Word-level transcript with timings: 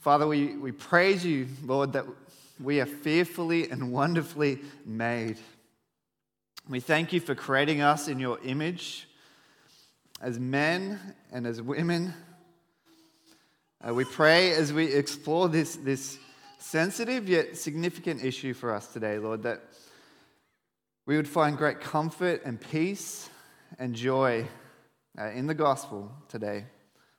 Father, 0.00 0.28
we, 0.28 0.56
we 0.56 0.70
praise 0.70 1.24
you, 1.24 1.48
Lord, 1.64 1.94
that 1.94 2.04
we 2.60 2.80
are 2.80 2.86
fearfully 2.86 3.68
and 3.68 3.92
wonderfully 3.92 4.60
made. 4.86 5.38
We 6.68 6.78
thank 6.78 7.12
you 7.12 7.18
for 7.18 7.34
creating 7.34 7.80
us 7.80 8.06
in 8.06 8.20
your 8.20 8.38
image 8.44 9.08
as 10.20 10.38
men 10.38 11.00
and 11.32 11.46
as 11.48 11.60
women. 11.60 12.14
Uh, 13.86 13.92
we 13.92 14.04
pray 14.04 14.52
as 14.52 14.72
we 14.72 14.86
explore 14.86 15.48
this, 15.48 15.74
this 15.74 16.16
sensitive 16.58 17.28
yet 17.28 17.56
significant 17.56 18.24
issue 18.24 18.54
for 18.54 18.72
us 18.72 18.86
today, 18.92 19.18
Lord, 19.18 19.42
that 19.42 19.62
we 21.06 21.16
would 21.16 21.28
find 21.28 21.56
great 21.56 21.80
comfort 21.80 22.42
and 22.44 22.60
peace 22.60 23.28
and 23.80 23.94
joy 23.94 24.46
uh, 25.18 25.30
in 25.30 25.48
the 25.48 25.54
gospel 25.54 26.12
today. 26.28 26.66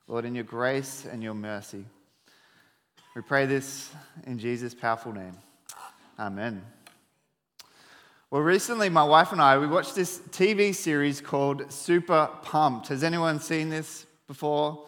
Lord, 0.06 0.24
in 0.24 0.34
your 0.34 0.44
grace 0.44 1.06
and 1.10 1.22
your 1.22 1.34
mercy. 1.34 1.84
We 3.16 3.22
pray 3.22 3.44
this 3.44 3.90
in 4.24 4.38
Jesus' 4.38 4.72
powerful 4.72 5.12
name. 5.12 5.36
Amen. 6.16 6.64
Well, 8.30 8.40
recently, 8.40 8.88
my 8.88 9.02
wife 9.02 9.32
and 9.32 9.42
I, 9.42 9.58
we 9.58 9.66
watched 9.66 9.96
this 9.96 10.20
TV 10.30 10.72
series 10.72 11.20
called 11.20 11.72
Super 11.72 12.30
Pumped. 12.42 12.86
Has 12.86 13.02
anyone 13.02 13.40
seen 13.40 13.68
this 13.68 14.06
before? 14.28 14.86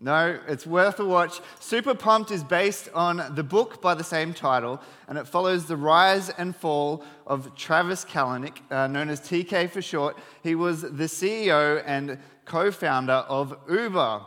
No, 0.00 0.40
it's 0.48 0.66
worth 0.66 0.98
a 0.98 1.04
watch. 1.04 1.40
Super 1.60 1.94
Pumped 1.94 2.32
is 2.32 2.42
based 2.42 2.88
on 2.92 3.36
the 3.36 3.44
book 3.44 3.80
by 3.80 3.94
the 3.94 4.02
same 4.02 4.34
title, 4.34 4.80
and 5.06 5.16
it 5.16 5.28
follows 5.28 5.66
the 5.66 5.76
rise 5.76 6.28
and 6.30 6.56
fall 6.56 7.04
of 7.24 7.54
Travis 7.54 8.04
Kalanick, 8.04 8.58
uh, 8.72 8.88
known 8.88 9.10
as 9.10 9.20
TK 9.20 9.70
for 9.70 9.80
short. 9.80 10.18
He 10.42 10.56
was 10.56 10.82
the 10.82 11.04
CEO 11.04 11.84
and 11.86 12.18
co 12.46 12.72
founder 12.72 13.12
of 13.12 13.56
Uber. 13.70 14.22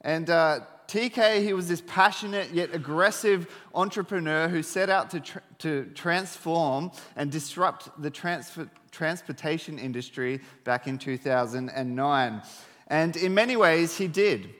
And 0.00 0.30
uh, 0.30 0.60
TK, 0.88 1.42
he 1.42 1.52
was 1.52 1.68
this 1.68 1.82
passionate 1.86 2.52
yet 2.52 2.74
aggressive 2.74 3.48
entrepreneur 3.74 4.48
who 4.48 4.62
set 4.62 4.88
out 4.88 5.10
to, 5.10 5.22
to 5.58 5.84
transform 5.94 6.90
and 7.16 7.30
disrupt 7.30 7.90
the 8.00 8.10
transfer- 8.10 8.70
transportation 8.90 9.78
industry 9.78 10.40
back 10.64 10.86
in 10.86 10.98
2009. 10.98 12.42
And 12.88 13.16
in 13.16 13.34
many 13.34 13.56
ways, 13.56 13.96
he 13.98 14.08
did. 14.08 14.54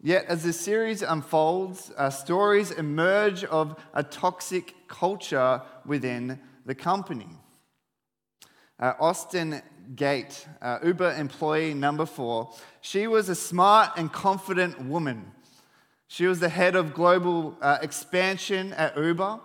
Yet, 0.00 0.26
as 0.26 0.42
the 0.42 0.52
series 0.52 1.02
unfolds, 1.02 1.90
uh, 1.96 2.10
stories 2.10 2.70
emerge 2.70 3.44
of 3.44 3.78
a 3.94 4.02
toxic 4.02 4.74
culture 4.86 5.62
within 5.86 6.40
the 6.66 6.74
company. 6.74 7.28
Uh, 8.78 8.92
Austin 9.00 9.62
Geidt, 9.94 10.46
uh, 10.62 10.78
Uber 10.82 11.14
employee 11.14 11.74
number 11.74 12.06
four, 12.06 12.52
she 12.80 13.06
was 13.06 13.28
a 13.28 13.34
smart 13.34 13.92
and 13.96 14.12
confident 14.12 14.80
woman. 14.84 15.32
She 16.08 16.26
was 16.26 16.40
the 16.40 16.48
head 16.48 16.76
of 16.76 16.94
global 16.94 17.56
uh, 17.60 17.78
expansion 17.82 18.72
at 18.74 18.96
Uber. 18.96 19.40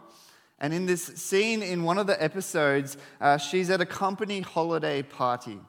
And 0.59 0.73
in 0.73 0.85
this 0.85 1.05
scene 1.05 1.63
in 1.63 1.83
one 1.83 1.97
of 1.97 2.07
the 2.07 2.21
episodes, 2.21 2.97
uh, 3.21 3.37
she's 3.37 3.69
at 3.69 3.81
a 3.81 3.85
company 3.85 4.41
holiday 4.41 5.01
party. 5.01 5.59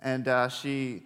And 0.00 0.26
uh, 0.26 0.48
she 0.48 1.04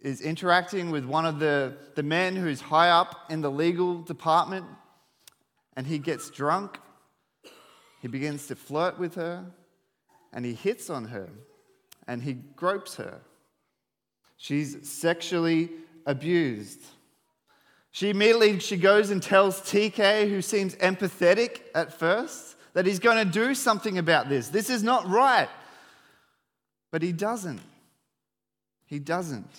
is 0.00 0.20
interacting 0.20 0.90
with 0.90 1.04
one 1.04 1.26
of 1.26 1.40
the, 1.40 1.76
the 1.96 2.02
men 2.02 2.36
who's 2.36 2.60
high 2.60 2.90
up 2.90 3.30
in 3.30 3.40
the 3.40 3.50
legal 3.50 4.02
department. 4.02 4.66
And 5.76 5.86
he 5.86 5.98
gets 5.98 6.30
drunk. 6.30 6.78
He 8.00 8.08
begins 8.08 8.46
to 8.46 8.56
flirt 8.56 8.98
with 8.98 9.16
her. 9.16 9.44
And 10.32 10.44
he 10.44 10.54
hits 10.54 10.88
on 10.88 11.06
her 11.06 11.28
and 12.06 12.22
he 12.22 12.34
gropes 12.34 12.96
her. 12.96 13.20
She's 14.36 14.88
sexually 14.88 15.70
abused. 16.04 16.82
She 17.90 18.10
immediately 18.10 18.58
she 18.58 18.76
goes 18.76 19.10
and 19.10 19.22
tells 19.22 19.60
TK, 19.60 20.28
who 20.28 20.42
seems 20.42 20.74
empathetic 20.76 21.62
at 21.74 21.92
first, 21.92 22.56
that 22.74 22.84
he's 22.84 22.98
going 22.98 23.24
to 23.24 23.30
do 23.30 23.54
something 23.54 23.96
about 23.96 24.28
this. 24.28 24.48
This 24.48 24.68
is 24.68 24.82
not 24.82 25.08
right. 25.08 25.48
But 26.90 27.02
he 27.02 27.12
doesn't. 27.12 27.60
He 28.84 28.98
doesn't. 28.98 29.50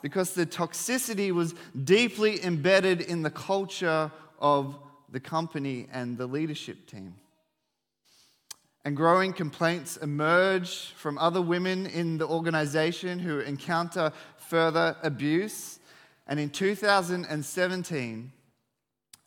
Because 0.00 0.34
the 0.34 0.46
toxicity 0.46 1.32
was 1.32 1.54
deeply 1.84 2.42
embedded 2.44 3.00
in 3.00 3.22
the 3.22 3.30
culture 3.30 4.12
of 4.38 4.78
the 5.10 5.20
company 5.20 5.88
and 5.92 6.16
the 6.16 6.26
leadership 6.26 6.86
team 6.86 7.14
and 8.86 8.96
growing 8.96 9.32
complaints 9.32 9.96
emerge 9.96 10.92
from 10.92 11.18
other 11.18 11.42
women 11.42 11.86
in 11.86 12.18
the 12.18 12.26
organization 12.28 13.18
who 13.18 13.40
encounter 13.40 14.12
further 14.36 14.96
abuse. 15.02 15.80
And 16.28 16.38
in 16.38 16.50
2017, 16.50 18.32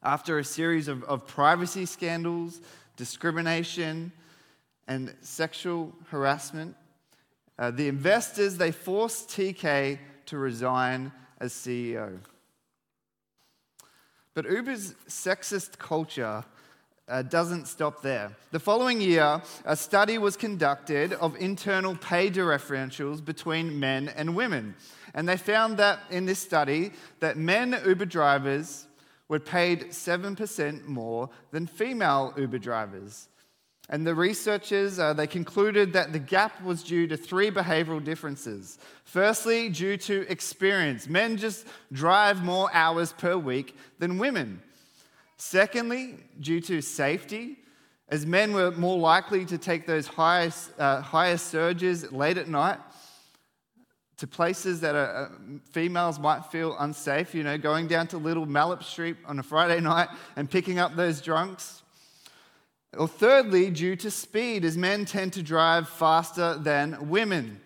after 0.01 0.39
a 0.39 0.45
series 0.45 0.87
of, 0.87 1.03
of 1.03 1.27
privacy 1.27 1.85
scandals, 1.85 2.61
discrimination, 2.95 4.13
and 4.87 5.13
sexual 5.19 5.93
harassment, 6.07 6.73
uh, 7.57 7.69
the 7.69 7.89
investors 7.89 8.55
they 8.55 8.71
forced 8.71 9.27
TK 9.27 9.99
to 10.27 10.37
resign 10.37 11.11
as 11.41 11.51
CEO. 11.51 12.17
But 14.33 14.49
Uber's 14.49 14.93
sexist 15.09 15.77
culture 15.79 16.45
uh, 17.09 17.23
doesn't 17.23 17.67
stop 17.67 18.01
there. 18.01 18.31
The 18.51 18.59
following 18.59 19.01
year, 19.01 19.41
a 19.65 19.75
study 19.75 20.17
was 20.17 20.37
conducted 20.37 21.13
of 21.13 21.35
internal 21.37 21.95
pay 21.95 22.29
differentials 22.29 23.23
between 23.23 23.79
men 23.79 24.09
and 24.15 24.35
women. 24.35 24.75
And 25.13 25.27
they 25.27 25.37
found 25.37 25.77
that 25.77 25.99
in 26.11 26.25
this 26.25 26.39
study 26.39 26.91
that 27.19 27.37
men 27.37 27.79
Uber 27.85 28.05
drivers 28.05 28.87
were 29.27 29.39
paid 29.39 29.89
7% 29.89 30.85
more 30.85 31.29
than 31.51 31.67
female 31.67 32.33
Uber 32.37 32.59
drivers. 32.59 33.27
And 33.91 34.05
the 34.05 34.13
researchers, 34.13 34.99
uh, 34.99 35.13
they 35.13 35.25
concluded 35.25 35.93
that 35.93 36.13
the 36.13 36.19
gap 36.19 36.61
was 36.63 36.83
due 36.83 37.07
to 37.07 37.17
three 37.17 37.49
behavioral 37.49 38.03
differences. 38.03 38.77
Firstly, 39.03 39.69
due 39.69 39.97
to 39.97 40.29
experience. 40.29 41.07
Men 41.07 41.37
just 41.37 41.65
drive 41.91 42.43
more 42.43 42.69
hours 42.71 43.13
per 43.13 43.35
week 43.35 43.75
than 43.97 44.19
women. 44.19 44.61
Secondly, 45.39 46.17
due 46.41 46.59
to 46.59 46.81
safety, 46.81 47.57
as 48.09 48.25
men 48.25 48.53
were 48.53 48.71
more 48.71 48.97
likely 48.97 49.45
to 49.45 49.57
take 49.57 49.87
those 49.87 50.05
higher, 50.05 50.51
uh, 50.77 50.99
higher 50.99 51.37
surges 51.37 52.11
late 52.11 52.37
at 52.37 52.49
night 52.49 52.77
to 54.17 54.27
places 54.27 54.81
that 54.81 54.95
are, 54.95 55.15
uh, 55.15 55.29
females 55.71 56.19
might 56.19 56.45
feel 56.47 56.75
unsafe, 56.79 57.33
you 57.33 57.41
know, 57.41 57.57
going 57.57 57.87
down 57.87 58.05
to 58.07 58.17
Little 58.17 58.45
Malop 58.45 58.83
Street 58.83 59.15
on 59.25 59.39
a 59.39 59.43
Friday 59.43 59.79
night 59.93 60.09
and 60.35 60.51
picking 60.51 60.77
up 60.77 60.97
those 60.97 61.21
drunks. 61.21 61.83
Or 62.97 63.07
thirdly, 63.07 63.69
due 63.69 63.95
to 63.95 64.11
speed, 64.11 64.65
as 64.65 64.77
men 64.77 65.05
tend 65.05 65.31
to 65.33 65.41
drive 65.41 65.87
faster 65.87 66.55
than 66.55 67.07
women. 67.07 67.61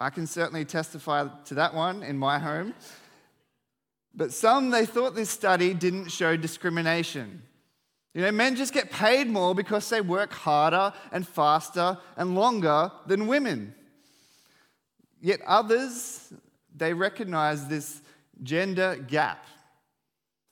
I 0.00 0.08
can 0.08 0.26
certainly 0.26 0.64
testify 0.64 1.28
to 1.44 1.54
that 1.54 1.74
one 1.74 2.02
in 2.02 2.16
my 2.16 2.38
home. 2.38 2.72
But 4.16 4.32
some, 4.32 4.70
they 4.70 4.86
thought 4.86 5.14
this 5.14 5.30
study 5.30 5.74
didn't 5.74 6.10
show 6.10 6.36
discrimination. 6.36 7.42
You 8.14 8.22
know, 8.22 8.30
men 8.30 8.54
just 8.54 8.72
get 8.72 8.92
paid 8.92 9.28
more 9.28 9.54
because 9.54 9.88
they 9.88 10.00
work 10.00 10.32
harder 10.32 10.92
and 11.10 11.26
faster 11.26 11.98
and 12.16 12.36
longer 12.36 12.92
than 13.06 13.26
women. 13.26 13.74
Yet 15.20 15.40
others, 15.46 16.32
they 16.74 16.92
recognize 16.92 17.66
this 17.66 18.02
gender 18.42 18.96
gap 18.96 19.44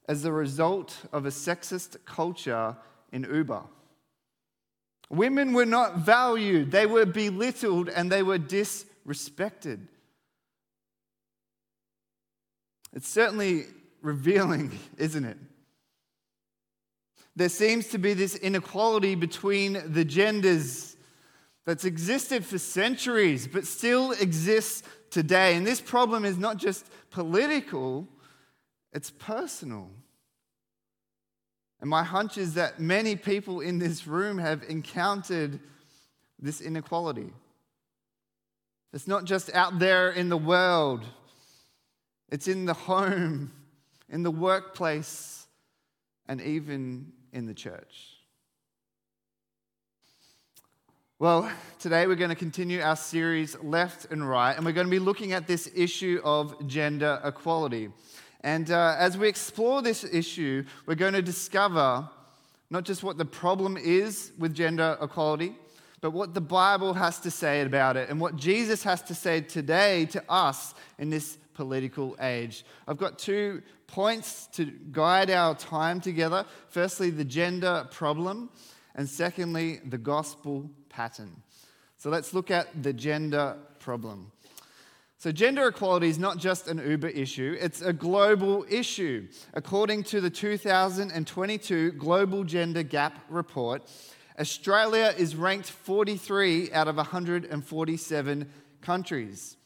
as 0.09 0.23
the 0.23 0.32
result 0.32 0.97
of 1.12 1.25
a 1.25 1.31
sexist 1.31 2.05
culture 2.05 2.76
in 3.12 3.23
Uber. 3.23 3.62
Women 5.09 5.53
were 5.53 5.67
not 5.67 5.99
valued, 5.99 6.73
they 6.73 6.87
were 6.87 7.06
belittled, 7.06 7.91
and 7.91 8.11
they 8.11 8.23
were 8.23 8.38
disrespected. 8.38 9.87
It's 12.93 13.09
certainly 13.09 13.67
revealing, 14.03 14.79
isn't 14.99 15.25
it? 15.25 15.39
There 17.35 17.49
seems 17.49 17.89
to 17.89 17.99
be 17.99 18.12
this 18.12 18.37
inequality 18.37 19.15
between 19.15 19.93
the 19.93 20.05
genders 20.05 20.97
that's 21.65 21.85
existed 21.85 22.44
for 22.44 22.59
centuries, 22.59 23.47
but 23.47 23.67
still 23.67 24.12
exists 24.12 24.83
today. 25.11 25.55
And 25.56 25.67
this 25.67 25.81
problem 25.81 26.25
is 26.25 26.37
not 26.37 26.56
just 26.56 26.87
political, 27.11 28.06
it's 28.93 29.11
personal. 29.11 29.88
And 31.81 31.88
my 31.88 32.05
hunch 32.05 32.37
is 32.37 32.55
that 32.55 32.81
many 32.81 33.17
people 33.17 33.61
in 33.61 33.79
this 33.79 34.06
room 34.06 34.38
have 34.38 34.62
encountered 34.69 35.59
this 36.38 36.61
inequality. 36.61 37.33
It's 38.93 39.09
not 39.09 39.25
just 39.25 39.53
out 39.55 39.79
there 39.79 40.11
in 40.11 40.29
the 40.29 40.37
world, 40.37 41.05
it's 42.32 42.49
in 42.49 42.64
the 42.64 42.73
home, 42.73 43.52
in 44.08 44.23
the 44.23 44.31
workplace, 44.31 45.46
and 46.26 46.40
even 46.40 47.12
in 47.31 47.44
the 47.44 47.52
church. 47.52 48.17
Well, 51.19 51.52
today 51.79 52.06
we're 52.06 52.17
going 52.17 52.31
to 52.31 52.34
continue 52.34 52.81
our 52.81 52.96
series 52.96 53.55
Left 53.62 54.11
and 54.11 54.26
Right, 54.26 54.56
and 54.56 54.64
we're 54.64 54.73
going 54.73 54.87
to 54.87 54.90
be 54.90 54.99
looking 54.99 55.32
at 55.32 55.46
this 55.46 55.70
issue 55.76 56.23
of 56.25 56.67
gender 56.67 57.20
equality. 57.23 57.90
And 58.40 58.70
uh, 58.70 58.96
as 58.99 59.19
we 59.19 59.28
explore 59.28 59.82
this 59.82 60.02
issue, 60.02 60.64
we're 60.87 60.94
going 60.94 61.12
to 61.12 61.23
discover 61.23 62.08
not 62.70 62.85
just 62.85 63.02
what 63.02 63.19
the 63.19 63.26
problem 63.26 63.76
is 63.76 64.32
with 64.38 64.55
gender 64.55 64.96
equality, 65.02 65.55
but 66.00 66.12
what 66.12 66.32
the 66.32 66.40
Bible 66.40 66.94
has 66.94 67.20
to 67.20 67.31
say 67.31 67.61
about 67.61 67.99
it 67.99 68.08
and 68.08 68.19
what 68.19 68.37
Jesus 68.37 68.82
has 68.85 69.02
to 69.02 69.14
say 69.14 69.43
today 69.43 70.06
to 70.06 70.25
us 70.31 70.75
in 70.99 71.11
this 71.11 71.37
political 71.54 72.16
age. 72.20 72.64
I've 72.87 72.99
got 72.99 73.19
two 73.19 73.62
points 73.87 74.46
to 74.52 74.64
guide 74.90 75.31
our 75.31 75.54
time 75.54 76.00
together. 76.00 76.44
Firstly, 76.69 77.10
the 77.10 77.25
gender 77.25 77.87
problem, 77.90 78.50
and 78.94 79.08
secondly, 79.08 79.81
the 79.84 79.99
gospel 79.99 80.70
pattern. 80.88 81.43
So 81.96 82.10
let's 82.10 82.34
look 82.34 82.50
at 82.50 82.82
the 82.82 82.93
gender 82.93 83.56
problem. 83.78 84.32
So, 85.22 85.31
gender 85.31 85.69
equality 85.69 86.08
is 86.08 86.19
not 86.19 86.38
just 86.38 86.66
an 86.66 86.82
Uber 86.84 87.06
issue, 87.06 87.56
it's 87.60 87.81
a 87.81 87.93
global 87.93 88.66
issue. 88.69 89.28
According 89.54 90.02
to 90.04 90.20
the 90.20 90.31
2022 90.31 91.93
Global 91.93 92.43
Gender 92.43 92.82
Gap 92.82 93.25
Report, 93.28 93.88
Australia 94.40 95.14
is 95.16 95.37
ranked 95.37 95.70
43 95.70 96.72
out 96.72 96.88
of 96.88 96.96
147 96.96 98.50
countries. 98.81 99.56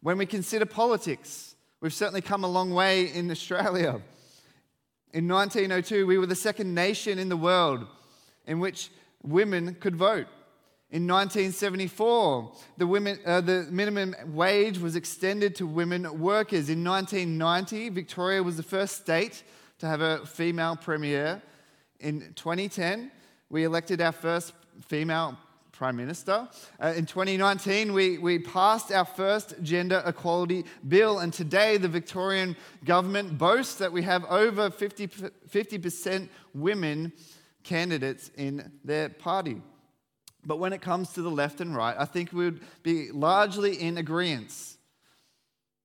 When 0.00 0.18
we 0.18 0.26
consider 0.26 0.64
politics, 0.64 1.56
we've 1.80 1.92
certainly 1.92 2.20
come 2.20 2.44
a 2.44 2.48
long 2.48 2.72
way 2.72 3.12
in 3.12 3.30
Australia. 3.30 4.00
In 5.12 5.26
1902, 5.26 6.06
we 6.06 6.18
were 6.18 6.26
the 6.26 6.36
second 6.36 6.72
nation 6.72 7.18
in 7.18 7.28
the 7.28 7.36
world 7.36 7.86
in 8.46 8.60
which 8.60 8.90
women 9.22 9.74
could 9.80 9.96
vote. 9.96 10.26
In 10.90 11.06
1974, 11.06 12.52
the, 12.78 12.86
women, 12.86 13.18
uh, 13.26 13.40
the 13.40 13.66
minimum 13.70 14.14
wage 14.28 14.78
was 14.78 14.96
extended 14.96 15.54
to 15.56 15.66
women 15.66 16.18
workers. 16.18 16.70
In 16.70 16.82
1990, 16.84 17.90
Victoria 17.90 18.42
was 18.42 18.56
the 18.56 18.62
first 18.62 18.96
state 18.96 19.42
to 19.80 19.86
have 19.86 20.00
a 20.00 20.24
female 20.24 20.76
premier. 20.76 21.42
In 22.00 22.32
2010, 22.36 23.10
we 23.50 23.64
elected 23.64 24.00
our 24.00 24.12
first 24.12 24.52
female 24.86 25.36
prime 25.78 25.94
minister. 25.94 26.48
Uh, 26.82 26.92
in 26.96 27.06
2019, 27.06 27.92
we, 27.92 28.18
we 28.18 28.36
passed 28.36 28.90
our 28.90 29.04
first 29.04 29.54
gender 29.62 30.02
equality 30.04 30.64
bill, 30.88 31.20
and 31.20 31.32
today 31.32 31.76
the 31.76 31.86
Victorian 31.86 32.56
government 32.84 33.38
boasts 33.38 33.76
that 33.76 33.92
we 33.92 34.02
have 34.02 34.24
over 34.24 34.70
50, 34.70 35.06
50% 35.06 36.28
women 36.52 37.12
candidates 37.62 38.32
in 38.36 38.72
their 38.84 39.08
party. 39.08 39.62
But 40.44 40.58
when 40.58 40.72
it 40.72 40.82
comes 40.82 41.12
to 41.12 41.22
the 41.22 41.30
left 41.30 41.60
and 41.60 41.76
right, 41.76 41.94
I 41.96 42.06
think 42.06 42.32
we 42.32 42.46
would 42.46 42.60
be 42.82 43.12
largely 43.12 43.80
in 43.80 43.98
agreement 43.98 44.52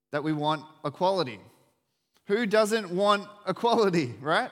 that 0.09 0.23
we 0.23 0.33
want 0.33 0.63
equality. 0.83 1.39
Who 2.25 2.47
doesn't 2.47 2.89
want 2.89 3.27
equality, 3.47 4.15
right? 4.21 4.49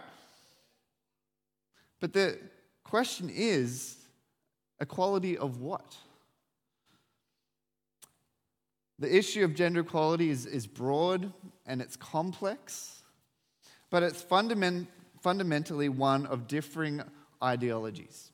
But 1.99 2.13
the 2.13 2.37
question 2.83 3.31
is 3.33 3.97
equality 4.81 5.37
of 5.37 5.61
what? 5.61 5.95
The 8.99 9.15
issue 9.15 9.43
of 9.45 9.55
gender 9.55 9.81
equality 9.81 10.29
is, 10.29 10.45
is 10.45 10.67
broad 10.67 11.31
and 11.65 11.81
it's 11.81 11.95
complex, 11.95 13.01
but 13.89 14.03
it's 14.03 14.21
fundament, 14.21 14.89
fundamentally 15.21 15.89
one 15.89 16.25
of 16.25 16.47
differing 16.47 17.01
ideologies. 17.41 18.31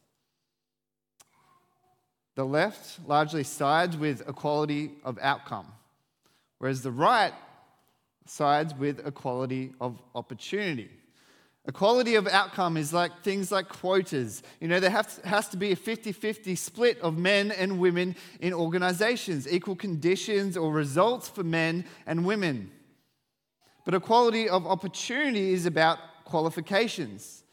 The 2.36 2.46
left 2.46 3.00
largely 3.08 3.44
sides 3.44 3.98
with 3.98 4.28
equality 4.28 4.92
of 5.04 5.18
outcome, 5.22 5.68
whereas 6.60 6.82
the 6.82 6.92
right 6.92 7.34
sides 8.26 8.76
with 8.76 9.06
equality 9.08 9.72
of 9.80 10.00
opportunity. 10.14 10.92
Equality 11.68 12.16
of 12.16 12.28
outcome 12.28 12.78
is 12.78 12.94
like 12.94 13.12
things 13.24 13.52
like 13.52 13.68
quotas. 13.68 14.42
You 14.62 14.69
know, 14.69 14.80
there 14.80 14.90
has 14.90 15.50
to 15.50 15.58
be 15.58 15.74
a 15.74 15.75
50 15.75 16.14
50 16.14 16.56
split 16.56 17.00
of 17.02 17.18
men 17.18 17.52
and 17.52 17.78
women 17.78 18.16
in 18.40 18.54
organizations, 18.54 19.52
equal 19.52 19.75
conditions 19.75 20.56
or 20.56 20.72
results 20.72 21.28
for 21.28 21.44
men 21.44 21.84
and 22.06 22.25
women. 22.25 22.72
But 23.84 23.96
equality 23.96 24.48
of 24.48 24.66
opportunity 24.66 25.52
is 25.52 25.66
about 25.66 26.00
qualifications. 26.24 27.44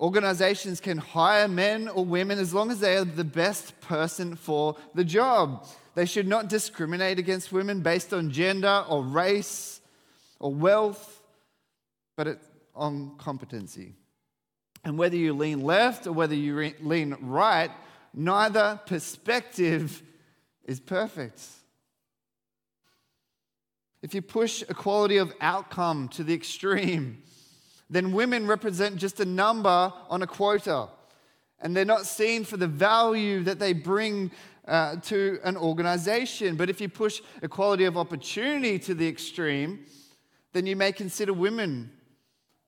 Organizations 0.00 0.80
can 0.80 0.96
hire 0.96 1.48
men 1.48 1.88
or 1.88 2.06
women 2.06 2.38
as 2.38 2.54
long 2.54 2.70
as 2.70 2.80
they 2.80 2.96
are 2.96 3.04
the 3.04 3.24
best 3.24 3.78
person 3.82 4.36
for 4.36 4.74
the 4.94 5.04
job. 5.04 5.66
They 5.94 6.06
should 6.06 6.26
not 6.26 6.48
discriminate 6.48 7.18
against 7.18 7.52
women 7.52 7.82
based 7.82 8.14
on 8.14 8.30
gender 8.30 8.84
or 8.88 9.04
race 9.04 9.82
or 10.40 10.54
wealth, 10.54 11.22
but 12.16 12.40
on 12.74 13.16
competency. 13.18 13.94
And 14.84 14.98
whether 14.98 15.16
you 15.16 15.32
lean 15.32 15.62
left 15.62 16.06
or 16.06 16.12
whether 16.12 16.34
you 16.34 16.72
lean 16.80 17.16
right, 17.20 17.70
neither 18.12 18.80
perspective 18.86 20.02
is 20.64 20.80
perfect. 20.80 21.40
If 24.02 24.14
you 24.14 24.22
push 24.22 24.62
equality 24.62 25.18
of 25.18 25.32
outcome 25.40 26.08
to 26.08 26.24
the 26.24 26.34
extreme, 26.34 27.22
then 27.88 28.12
women 28.12 28.46
represent 28.46 28.96
just 28.96 29.20
a 29.20 29.24
number 29.24 29.92
on 30.08 30.22
a 30.22 30.26
quota. 30.26 30.88
And 31.60 31.76
they're 31.76 31.84
not 31.84 32.06
seen 32.06 32.44
for 32.44 32.56
the 32.56 32.66
value 32.66 33.44
that 33.44 33.60
they 33.60 33.72
bring 33.72 34.32
uh, 34.66 34.96
to 34.96 35.38
an 35.44 35.56
organization. 35.56 36.56
But 36.56 36.70
if 36.70 36.80
you 36.80 36.88
push 36.88 37.20
equality 37.42 37.84
of 37.84 37.96
opportunity 37.96 38.78
to 38.80 38.94
the 38.94 39.06
extreme, 39.06 39.86
then 40.52 40.66
you 40.66 40.74
may 40.74 40.90
consider 40.90 41.32
women 41.32 41.92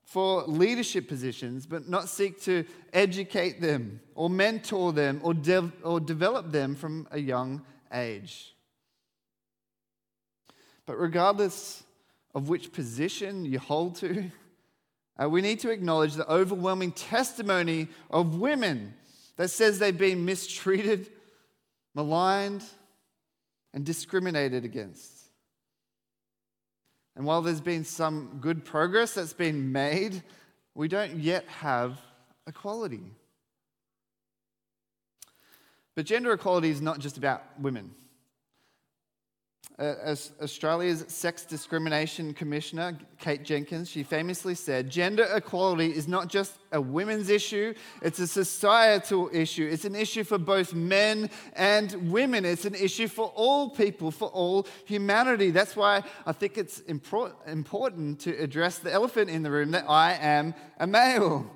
for 0.05 0.43
leadership 0.43 1.07
positions, 1.07 1.65
but 1.65 1.89
not 1.89 2.07
seek 2.07 2.41
to 2.43 2.63
educate 2.93 3.59
them 3.59 3.99
or 4.13 4.29
mentor 4.29 4.93
them 4.93 5.19
or, 5.23 5.33
de- 5.33 5.71
or 5.83 5.99
develop 5.99 6.51
them 6.51 6.75
from 6.75 7.07
a 7.11 7.19
young 7.19 7.63
age. 7.91 8.55
But 10.85 10.99
regardless 10.99 11.83
of 12.35 12.49
which 12.49 12.71
position 12.71 13.45
you 13.45 13.57
hold 13.57 13.95
to, 13.95 14.29
uh, 15.21 15.27
we 15.27 15.41
need 15.41 15.59
to 15.61 15.71
acknowledge 15.71 16.13
the 16.13 16.31
overwhelming 16.31 16.91
testimony 16.91 17.87
of 18.11 18.35
women 18.39 18.93
that 19.37 19.49
says 19.49 19.79
they've 19.79 19.97
been 19.97 20.23
mistreated, 20.23 21.09
maligned, 21.95 22.63
and 23.73 23.83
discriminated 23.83 24.65
against. 24.65 25.14
And 27.15 27.25
while 27.25 27.41
there's 27.41 27.61
been 27.61 27.83
some 27.85 28.39
good 28.41 28.65
progress 28.65 29.13
that's 29.13 29.33
been 29.33 29.71
made, 29.71 30.21
we 30.73 30.87
don't 30.87 31.17
yet 31.17 31.47
have 31.47 31.99
equality. 32.47 33.03
But 35.95 36.05
gender 36.05 36.33
equality 36.33 36.69
is 36.69 36.81
not 36.81 36.99
just 36.99 37.17
about 37.17 37.43
women. 37.59 37.91
As 39.77 40.31
Australia's 40.41 41.03
Sex 41.09 41.43
Discrimination 41.43 42.33
Commissioner, 42.33 42.97
Kate 43.19 43.43
Jenkins, 43.43 43.89
she 43.89 44.03
famously 44.03 44.55
said, 44.55 44.89
Gender 44.89 45.27
equality 45.35 45.87
is 45.93 46.07
not 46.07 46.29
just 46.29 46.57
a 46.71 46.79
women's 46.79 47.29
issue, 47.29 47.73
it's 48.01 48.19
a 48.19 48.27
societal 48.27 49.29
issue. 49.33 49.67
It's 49.69 49.83
an 49.83 49.95
issue 49.95 50.23
for 50.23 50.37
both 50.37 50.73
men 50.73 51.29
and 51.57 52.09
women. 52.09 52.45
It's 52.45 52.63
an 52.63 52.75
issue 52.75 53.09
for 53.09 53.33
all 53.35 53.69
people, 53.69 54.11
for 54.11 54.29
all 54.29 54.65
humanity. 54.85 55.51
That's 55.51 55.75
why 55.75 56.03
I 56.25 56.31
think 56.31 56.57
it's 56.57 56.79
important 56.79 58.21
to 58.21 58.31
address 58.41 58.79
the 58.79 58.93
elephant 58.93 59.29
in 59.29 59.43
the 59.43 59.51
room 59.51 59.71
that 59.71 59.89
I 59.89 60.13
am 60.13 60.53
a 60.79 60.87
male. 60.87 61.51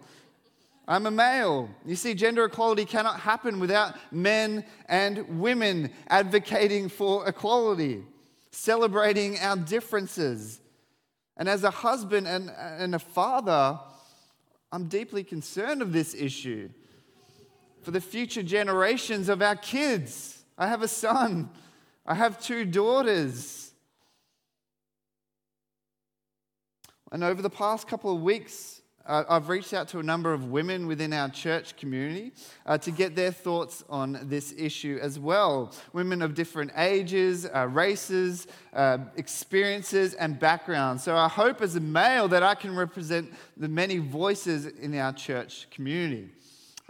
I'm 0.90 1.06
a 1.06 1.12
male. 1.12 1.70
You 1.86 1.96
see, 1.96 2.16
gender 2.16 2.46
equality 2.46 2.84
cannot 2.84 3.20
happen 3.20 3.60
without 3.60 3.96
men 4.12 4.66
and 4.88 5.40
women 5.40 5.92
advocating 6.08 6.90
for 6.90 7.30
equality, 7.30 8.04
celebrating 8.50 9.38
our 9.38 9.56
differences. 9.56 10.60
And 11.38 11.48
as 11.48 11.64
a 11.64 11.70
husband 11.70 12.28
and, 12.28 12.50
and 12.58 12.96
a 12.96 13.00
father, 13.00 13.80
I'm 14.72 14.88
deeply 14.88 15.24
concerned 15.24 15.84
of 15.84 15.94
this 15.94 16.16
issue 16.16 16.70
for 17.84 17.92
the 17.92 18.02
future 18.02 18.42
generations 18.42 19.30
of 19.30 19.44
our 19.44 19.56
kids. 19.56 20.44
I 20.58 20.68
have 20.68 20.82
a 20.82 20.88
son, 20.88 21.52
I 22.04 22.16
have 22.16 22.42
two 22.42 22.66
daughters. 22.66 23.74
And 27.12 27.24
over 27.24 27.44
the 27.44 27.50
past 27.50 27.88
couple 27.88 28.12
of 28.12 28.24
weeks, 28.24 28.79
uh, 29.10 29.24
I've 29.28 29.50
reached 29.50 29.74
out 29.74 29.88
to 29.90 30.00
a 30.00 30.04
number 30.04 30.32
of 30.32 30.52
women 30.52 30.86
within 30.86 31.14
our 31.14 31.30
church 31.30 31.76
community 31.76 32.32
uh, 32.68 32.78
to 32.78 32.92
get 32.92 33.16
their 33.16 33.32
thoughts 33.32 33.84
on 33.90 34.20
this 34.24 34.54
issue 34.56 35.00
as 35.02 35.18
well. 35.18 35.74
Women 35.94 36.22
of 36.22 36.36
different 36.36 36.72
ages, 36.78 37.48
uh, 37.48 37.68
races, 37.68 38.46
uh, 38.72 39.00
experiences, 39.18 40.14
and 40.14 40.40
backgrounds. 40.40 41.04
So 41.04 41.16
I 41.16 41.28
hope 41.28 41.64
as 41.64 41.76
a 41.76 41.80
male 41.80 42.28
that 42.28 42.44
I 42.44 42.54
can 42.54 42.76
represent 42.76 43.34
the 43.58 43.68
many 43.68 43.98
voices 43.98 44.68
in 44.68 44.96
our 44.96 45.12
church 45.12 45.68
community. 45.72 46.30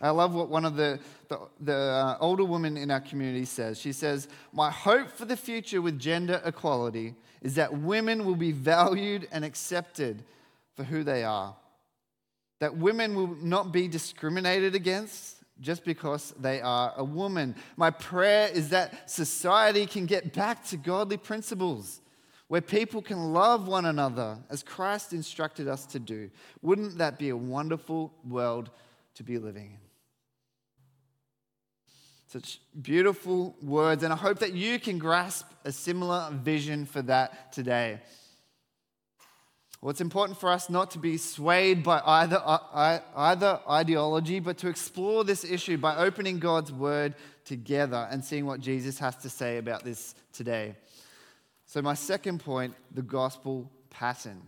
I 0.02 0.10
love 0.10 0.36
what 0.36 0.50
one 0.50 0.66
of 0.66 0.76
the, 0.76 1.00
the, 1.30 1.40
the 1.62 1.76
uh, 1.76 2.18
older 2.20 2.44
women 2.44 2.76
in 2.76 2.92
our 2.92 3.02
community 3.02 3.46
says. 3.46 3.80
She 3.80 3.94
says, 3.94 4.28
My 4.52 4.70
hope 4.70 5.10
for 5.10 5.24
the 5.24 5.38
future 5.38 5.82
with 5.82 5.98
gender 5.98 6.42
equality 6.44 7.16
is 7.42 7.56
that 7.56 7.78
women 7.78 8.26
will 8.26 8.36
be 8.36 8.52
valued 8.52 9.26
and 9.32 9.46
accepted 9.46 10.24
for 10.76 10.84
who 10.84 11.06
they 11.06 11.24
are. 11.24 11.56
That 12.60 12.78
women 12.78 13.16
will 13.16 13.36
not 13.42 13.72
be 13.72 13.88
discriminated 13.88 14.76
against 14.76 15.38
just 15.62 15.84
because 15.84 16.34
they 16.40 16.62
are 16.62 16.94
a 16.96 17.04
woman. 17.04 17.56
My 17.76 17.90
prayer 17.90 18.50
is 18.50 18.70
that 18.70 19.10
society 19.10 19.86
can 19.86 20.06
get 20.06 20.34
back 20.34 20.66
to 20.68 20.78
godly 20.78 21.18
principles 21.18 22.02
where 22.48 22.62
people 22.62 23.02
can 23.02 23.32
love 23.32 23.68
one 23.68 23.86
another 23.86 24.38
as 24.50 24.64
Christ 24.64 25.14
instructed 25.14 25.68
us 25.68 25.86
to 25.88 26.00
do. 26.00 26.32
Wouldn't 26.62 26.98
that 26.98 27.20
be 27.20 27.30
a 27.30 27.38
wonderful 27.38 28.12
world 28.28 28.72
to 29.16 29.24
be 29.24 29.38
living 29.38 29.66
in? 29.66 29.78
Such 32.28 32.60
beautiful 32.80 33.56
words, 33.62 34.04
and 34.04 34.14
I 34.14 34.16
hope 34.16 34.40
that 34.40 34.54
you 34.54 34.80
can 34.80 34.98
grasp 34.98 35.48
a 35.64 35.72
similar 35.72 36.30
vision 36.32 36.86
for 36.86 37.02
that 37.04 37.52
today. 37.52 38.02
Well, 39.82 39.92
it's 39.92 40.02
important 40.02 40.38
for 40.38 40.50
us 40.50 40.70
not 40.70 40.92
to 40.92 41.00
be 41.00 41.16
swayed 41.16 41.84
by 41.84 42.02
either, 42.06 42.42
uh, 42.44 43.00
either 43.16 43.62
ideology, 43.70 44.42
but 44.42 44.58
to 44.58 44.68
explore 44.68 45.24
this 45.24 45.46
issue 45.46 45.78
by 45.78 45.96
opening 45.96 46.40
God's 46.40 46.74
word 46.74 47.16
together 47.46 48.06
and 48.12 48.24
seeing 48.24 48.46
what 48.46 48.60
Jesus 48.60 49.00
has 49.00 49.16
to 49.18 49.30
say 49.30 49.58
about 49.58 49.86
this 49.86 50.16
today. 50.34 50.76
So, 51.66 51.82
my 51.82 51.94
second 51.94 52.42
point 52.42 52.76
the 52.94 53.02
gospel 53.02 53.72
pattern. 53.90 54.42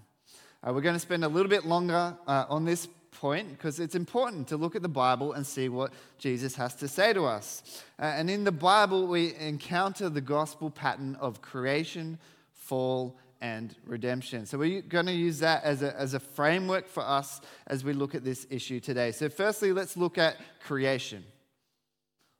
Uh, 0.64 0.74
we're 0.74 0.82
going 0.82 0.96
to 0.96 1.00
spend 1.00 1.24
a 1.24 1.30
little 1.30 1.50
bit 1.50 1.66
longer 1.66 2.16
uh, 2.28 2.46
on 2.50 2.66
this 2.66 2.90
point 3.12 3.52
because 3.52 3.80
it's 3.80 3.96
important 3.96 4.50
to 4.50 4.58
look 4.58 4.76
at 4.76 4.82
the 4.82 4.90
Bible 4.90 5.32
and 5.32 5.48
see 5.48 5.70
what 5.70 5.94
Jesus 6.18 6.56
has 6.56 6.76
to 6.76 6.90
say 6.90 7.14
to 7.14 7.24
us. 7.24 7.84
Uh, 7.98 8.04
and 8.04 8.30
in 8.30 8.44
the 8.44 8.52
Bible, 8.52 9.08
we 9.08 9.34
encounter 9.36 10.10
the 10.10 10.22
gospel 10.22 10.70
pattern 10.70 11.16
of 11.22 11.42
creation, 11.42 12.20
fall, 12.54 13.18
and 13.42 13.76
redemption. 13.86 14.46
So 14.46 14.60
we're 14.60 14.84
going 14.84 15.08
to 15.08 15.12
use 15.12 15.40
that 15.40 15.64
as 15.64 15.82
a, 15.82 16.00
as 16.00 16.14
a 16.14 16.20
framework 16.20 16.88
for 16.88 17.04
us 17.04 17.42
as 17.68 17.84
we 17.84 17.94
look 17.94 18.14
at 18.14 18.24
this 18.24 18.46
issue 18.52 18.80
today. 18.80 19.12
So, 19.12 19.30
firstly, 19.30 19.74
let's 19.74 19.98
look 19.98 20.18
at 20.18 20.38
creation. 20.64 21.24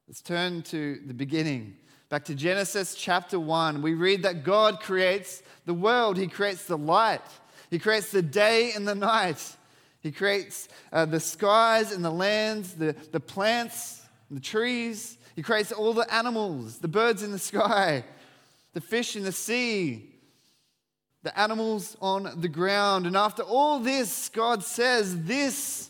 Let's 0.08 0.22
turn 0.22 0.62
to 0.64 1.00
the 1.06 1.14
beginning. 1.14 1.76
Back 2.10 2.26
to 2.26 2.36
Genesis 2.36 2.94
chapter 2.94 3.40
1, 3.40 3.82
we 3.82 3.94
read 3.94 4.24
that 4.24 4.44
God 4.44 4.82
creates 4.82 5.42
the 5.66 5.74
world, 5.74 6.18
He 6.18 6.28
creates 6.28 6.66
the 6.66 6.78
light, 6.78 7.22
He 7.70 7.80
creates 7.80 8.12
the 8.12 8.22
day 8.22 8.74
and 8.76 8.86
the 8.86 8.96
night, 8.96 9.56
He 10.02 10.12
creates 10.12 10.68
uh, 10.92 11.06
the 11.06 11.22
skies 11.22 11.94
and 11.94 12.04
the 12.04 12.12
lands, 12.12 12.74
the, 12.74 12.98
the 13.14 13.22
plants, 13.22 14.06
the 14.30 14.42
trees, 14.42 15.18
He 15.38 15.42
creates 15.42 15.72
all 15.72 15.94
the 15.94 16.14
animals, 16.14 16.80
the 16.80 16.90
birds 16.90 17.24
in 17.24 17.32
the 17.32 17.40
sky, 17.40 18.04
the 18.74 18.82
fish 18.82 19.16
in 19.16 19.24
the 19.24 19.32
sea, 19.32 20.11
the 21.24 21.38
animals 21.40 21.96
on 22.02 22.42
the 22.42 22.48
ground. 22.48 23.06
And 23.06 23.16
after 23.16 23.44
all 23.44 23.80
this, 23.80 24.30
God 24.30 24.64
says, 24.64 25.24
This 25.24 25.90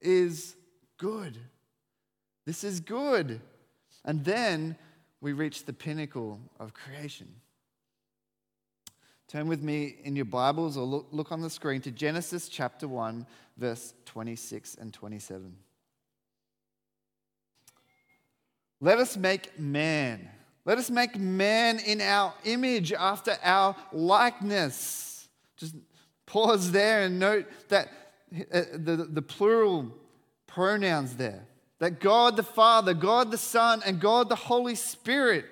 is 0.00 0.56
good. 0.98 1.38
This 2.46 2.64
is 2.64 2.80
good. 2.80 3.40
And 4.04 4.24
then 4.24 4.76
we 5.20 5.32
reach 5.32 5.64
the 5.64 5.72
pinnacle 5.72 6.38
of 6.60 6.74
creation. 6.74 7.28
Turn 9.28 9.48
with 9.48 9.62
me 9.62 9.96
in 10.04 10.14
your 10.14 10.26
Bibles 10.26 10.76
or 10.76 10.84
look, 10.84 11.08
look 11.10 11.32
on 11.32 11.40
the 11.40 11.50
screen 11.50 11.80
to 11.80 11.90
Genesis 11.90 12.48
chapter 12.48 12.86
1, 12.86 13.26
verse 13.56 13.94
26 14.04 14.76
and 14.76 14.92
27. 14.92 15.56
Let 18.80 18.98
us 18.98 19.16
make 19.16 19.58
man 19.58 20.28
let 20.64 20.78
us 20.78 20.90
make 20.90 21.18
man 21.18 21.78
in 21.78 22.00
our 22.00 22.32
image 22.44 22.92
after 22.92 23.36
our 23.42 23.76
likeness. 23.92 25.28
Just 25.56 25.74
pause 26.26 26.72
there 26.72 27.02
and 27.02 27.18
note 27.18 27.46
that 27.68 27.88
uh, 28.52 28.62
the, 28.72 29.08
the 29.10 29.22
plural 29.22 29.92
pronouns 30.46 31.16
there. 31.16 31.46
That 31.80 32.00
God 32.00 32.36
the 32.36 32.42
Father, 32.42 32.94
God 32.94 33.30
the 33.30 33.38
Son, 33.38 33.82
and 33.84 34.00
God 34.00 34.28
the 34.28 34.36
Holy 34.36 34.74
Spirit. 34.74 35.44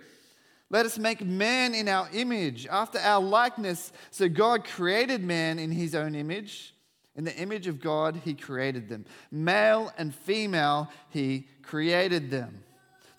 Let 0.71 0.87
us 0.87 0.99
make 0.99 1.23
man 1.23 1.75
in 1.75 1.88
our 1.88 2.09
image, 2.14 2.66
after 2.66 2.99
our 2.99 3.21
likeness. 3.21 3.92
So 4.11 4.28
God 4.31 4.64
created 4.64 5.23
man 5.23 5.59
in 5.59 5.71
his 5.71 5.95
own 5.95 6.14
image. 6.14 6.75
In 7.14 7.25
the 7.25 7.37
image 7.37 7.66
of 7.66 7.78
God, 7.78 8.23
he 8.25 8.33
created 8.33 8.88
them. 8.88 9.04
Male 9.31 9.92
and 9.99 10.14
female, 10.14 10.88
he 11.11 11.47
created 11.62 12.31
them. 12.31 12.64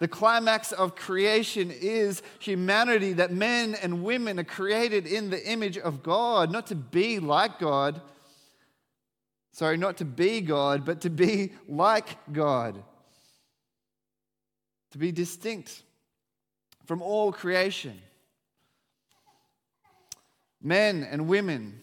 The 0.04 0.10
climax 0.10 0.74
of 0.74 0.98
creation 0.98 1.72
is 1.72 2.22
humanity, 2.40 3.14
that 3.14 3.32
men 3.32 3.74
and 3.74 4.04
women 4.04 4.38
are 4.38 4.44
created 4.44 5.08
in 5.08 5.30
the 5.30 5.50
image 5.50 5.78
of 5.78 6.04
God, 6.04 6.52
not 6.52 6.68
to 6.68 6.76
be 6.76 7.20
like 7.20 7.58
God. 7.58 8.02
Sorry, 9.54 9.78
not 9.78 9.96
to 10.00 10.04
be 10.04 10.42
God, 10.42 10.84
but 10.84 11.00
to 11.02 11.10
be 11.10 11.54
like 11.70 12.18
God. 12.34 12.84
To 14.92 14.98
be 14.98 15.14
distinct 15.14 15.84
from 16.86 17.02
all 17.02 17.32
creation. 17.32 17.98
Men 20.62 21.08
and 21.10 21.30
women 21.30 21.82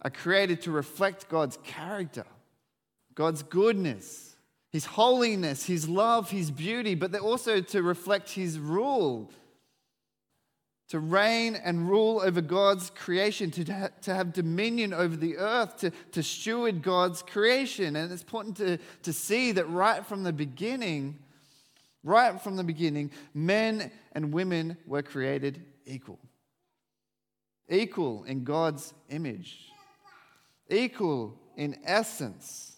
are 0.00 0.10
created 0.10 0.62
to 0.62 0.70
reflect 0.70 1.28
God's 1.28 1.58
character, 1.64 2.26
God's 3.16 3.42
goodness 3.42 4.29
his 4.70 4.86
holiness, 4.86 5.64
his 5.64 5.88
love, 5.88 6.30
his 6.30 6.50
beauty, 6.50 6.94
but 6.94 7.10
they're 7.10 7.20
also 7.20 7.60
to 7.60 7.82
reflect 7.82 8.30
his 8.30 8.58
rule, 8.58 9.30
to 10.88 11.00
reign 11.00 11.56
and 11.56 11.88
rule 11.88 12.20
over 12.24 12.40
God's 12.40 12.90
creation, 12.90 13.50
to, 13.52 13.90
to 14.02 14.14
have 14.14 14.32
dominion 14.32 14.92
over 14.92 15.16
the 15.16 15.38
earth, 15.38 15.78
to, 15.78 15.90
to 16.12 16.22
steward 16.22 16.82
God's 16.82 17.22
creation. 17.22 17.96
And 17.96 18.12
it's 18.12 18.22
important 18.22 18.56
to, 18.58 18.78
to 19.02 19.12
see 19.12 19.52
that 19.52 19.68
right 19.68 20.06
from 20.06 20.22
the 20.22 20.32
beginning, 20.32 21.18
right 22.04 22.40
from 22.40 22.56
the 22.56 22.64
beginning, 22.64 23.10
men 23.34 23.90
and 24.12 24.32
women 24.32 24.76
were 24.86 25.02
created 25.02 25.64
equal. 25.84 26.20
Equal 27.68 28.24
in 28.24 28.44
God's 28.44 28.94
image, 29.08 29.68
equal 30.68 31.38
in 31.56 31.76
essence. 31.84 32.69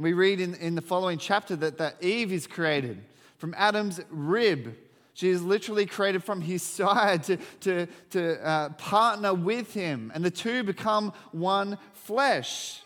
And 0.00 0.04
we 0.06 0.14
read 0.14 0.40
in, 0.40 0.54
in 0.54 0.76
the 0.76 0.80
following 0.80 1.18
chapter 1.18 1.54
that, 1.56 1.76
that 1.76 2.02
Eve 2.02 2.32
is 2.32 2.46
created 2.46 3.04
from 3.36 3.54
Adam's 3.58 4.00
rib. 4.08 4.74
She 5.12 5.28
is 5.28 5.42
literally 5.42 5.84
created 5.84 6.24
from 6.24 6.40
his 6.40 6.62
side 6.78 7.22
to, 7.24 7.36
to, 7.36 7.86
to 8.08 8.42
uh, 8.42 8.70
partner 8.70 9.34
with 9.34 9.74
him, 9.74 10.10
and 10.14 10.24
the 10.24 10.30
two 10.30 10.62
become 10.62 11.12
one 11.32 11.76
flesh. 11.92 12.80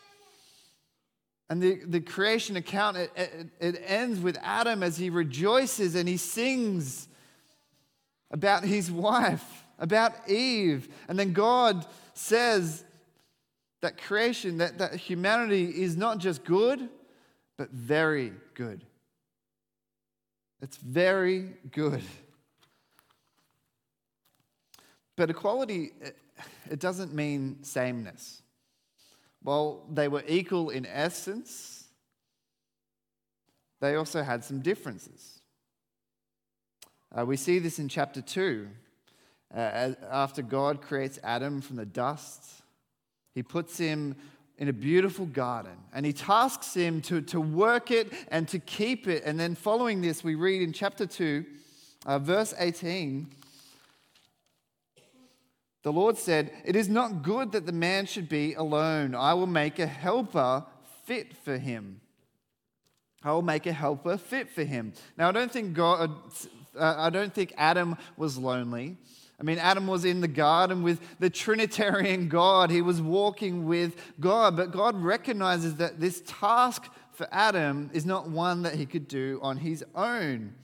And 1.48 1.62
the, 1.62 1.84
the 1.86 2.00
creation 2.00 2.56
account, 2.56 2.96
it, 2.96 3.12
it, 3.14 3.46
it 3.60 3.82
ends 3.86 4.18
with 4.18 4.36
Adam 4.42 4.82
as 4.82 4.96
he 4.96 5.08
rejoices 5.08 5.94
and 5.94 6.08
he 6.08 6.16
sings 6.16 7.06
about 8.32 8.64
his 8.64 8.90
wife, 8.90 9.64
about 9.78 10.28
Eve. 10.28 10.88
And 11.06 11.16
then 11.16 11.32
God 11.32 11.86
says 12.14 12.82
that 13.82 14.02
creation, 14.02 14.58
that, 14.58 14.78
that 14.78 14.96
humanity 14.96 15.66
is 15.66 15.96
not 15.96 16.18
just 16.18 16.44
good, 16.44 16.88
but 17.56 17.70
very 17.70 18.32
good. 18.54 18.84
It's 20.60 20.76
very 20.76 21.50
good. 21.70 22.02
But 25.16 25.30
equality, 25.30 25.92
it 26.70 26.80
doesn't 26.80 27.14
mean 27.14 27.62
sameness. 27.62 28.42
While 29.42 29.84
they 29.92 30.08
were 30.08 30.24
equal 30.26 30.70
in 30.70 30.86
essence, 30.86 31.84
they 33.80 33.94
also 33.94 34.22
had 34.22 34.42
some 34.42 34.60
differences. 34.60 35.40
Uh, 37.16 37.24
we 37.24 37.36
see 37.36 37.58
this 37.58 37.78
in 37.78 37.88
chapter 37.88 38.22
2. 38.22 38.66
Uh, 39.54 39.92
after 40.10 40.42
God 40.42 40.80
creates 40.80 41.18
Adam 41.22 41.60
from 41.60 41.76
the 41.76 41.86
dust, 41.86 42.42
he 43.34 43.42
puts 43.42 43.76
him 43.78 44.16
in 44.58 44.68
a 44.68 44.72
beautiful 44.72 45.26
garden. 45.26 45.76
And 45.92 46.06
he 46.06 46.12
tasks 46.12 46.74
him 46.74 47.00
to, 47.02 47.20
to 47.22 47.40
work 47.40 47.90
it 47.90 48.12
and 48.28 48.46
to 48.48 48.58
keep 48.58 49.08
it. 49.08 49.24
And 49.24 49.38
then 49.38 49.54
following 49.54 50.00
this, 50.00 50.22
we 50.22 50.34
read 50.34 50.62
in 50.62 50.72
chapter 50.72 51.06
2, 51.06 51.44
uh, 52.06 52.18
verse 52.18 52.54
18, 52.58 53.28
The 55.82 55.92
Lord 55.92 56.16
said, 56.16 56.52
It 56.64 56.76
is 56.76 56.88
not 56.88 57.22
good 57.22 57.52
that 57.52 57.66
the 57.66 57.72
man 57.72 58.06
should 58.06 58.28
be 58.28 58.54
alone. 58.54 59.14
I 59.14 59.34
will 59.34 59.46
make 59.46 59.78
a 59.78 59.86
helper 59.86 60.64
fit 61.04 61.36
for 61.36 61.58
him. 61.58 62.00
I 63.22 63.32
will 63.32 63.42
make 63.42 63.66
a 63.66 63.72
helper 63.72 64.18
fit 64.18 64.50
for 64.50 64.64
him. 64.64 64.92
Now, 65.16 65.28
I 65.28 65.32
don't 65.32 65.50
think 65.50 65.72
God, 65.72 66.10
uh, 66.78 66.94
I 66.98 67.10
don't 67.10 67.32
think 67.32 67.54
Adam 67.56 67.96
was 68.16 68.36
lonely. 68.36 68.98
I 69.38 69.42
mean, 69.42 69.58
Adam 69.58 69.86
was 69.86 70.04
in 70.04 70.20
the 70.20 70.28
garden 70.28 70.82
with 70.82 71.00
the 71.18 71.30
Trinitarian 71.30 72.28
God. 72.28 72.70
He 72.70 72.82
was 72.82 73.02
walking 73.02 73.66
with 73.66 74.00
God. 74.20 74.56
But 74.56 74.70
God 74.70 74.96
recognizes 74.96 75.76
that 75.76 76.00
this 76.00 76.22
task 76.26 76.88
for 77.12 77.28
Adam 77.32 77.90
is 77.92 78.06
not 78.06 78.28
one 78.28 78.62
that 78.62 78.74
he 78.74 78.86
could 78.86 79.08
do 79.08 79.38
on 79.42 79.56
his 79.56 79.84
own. 79.94 80.54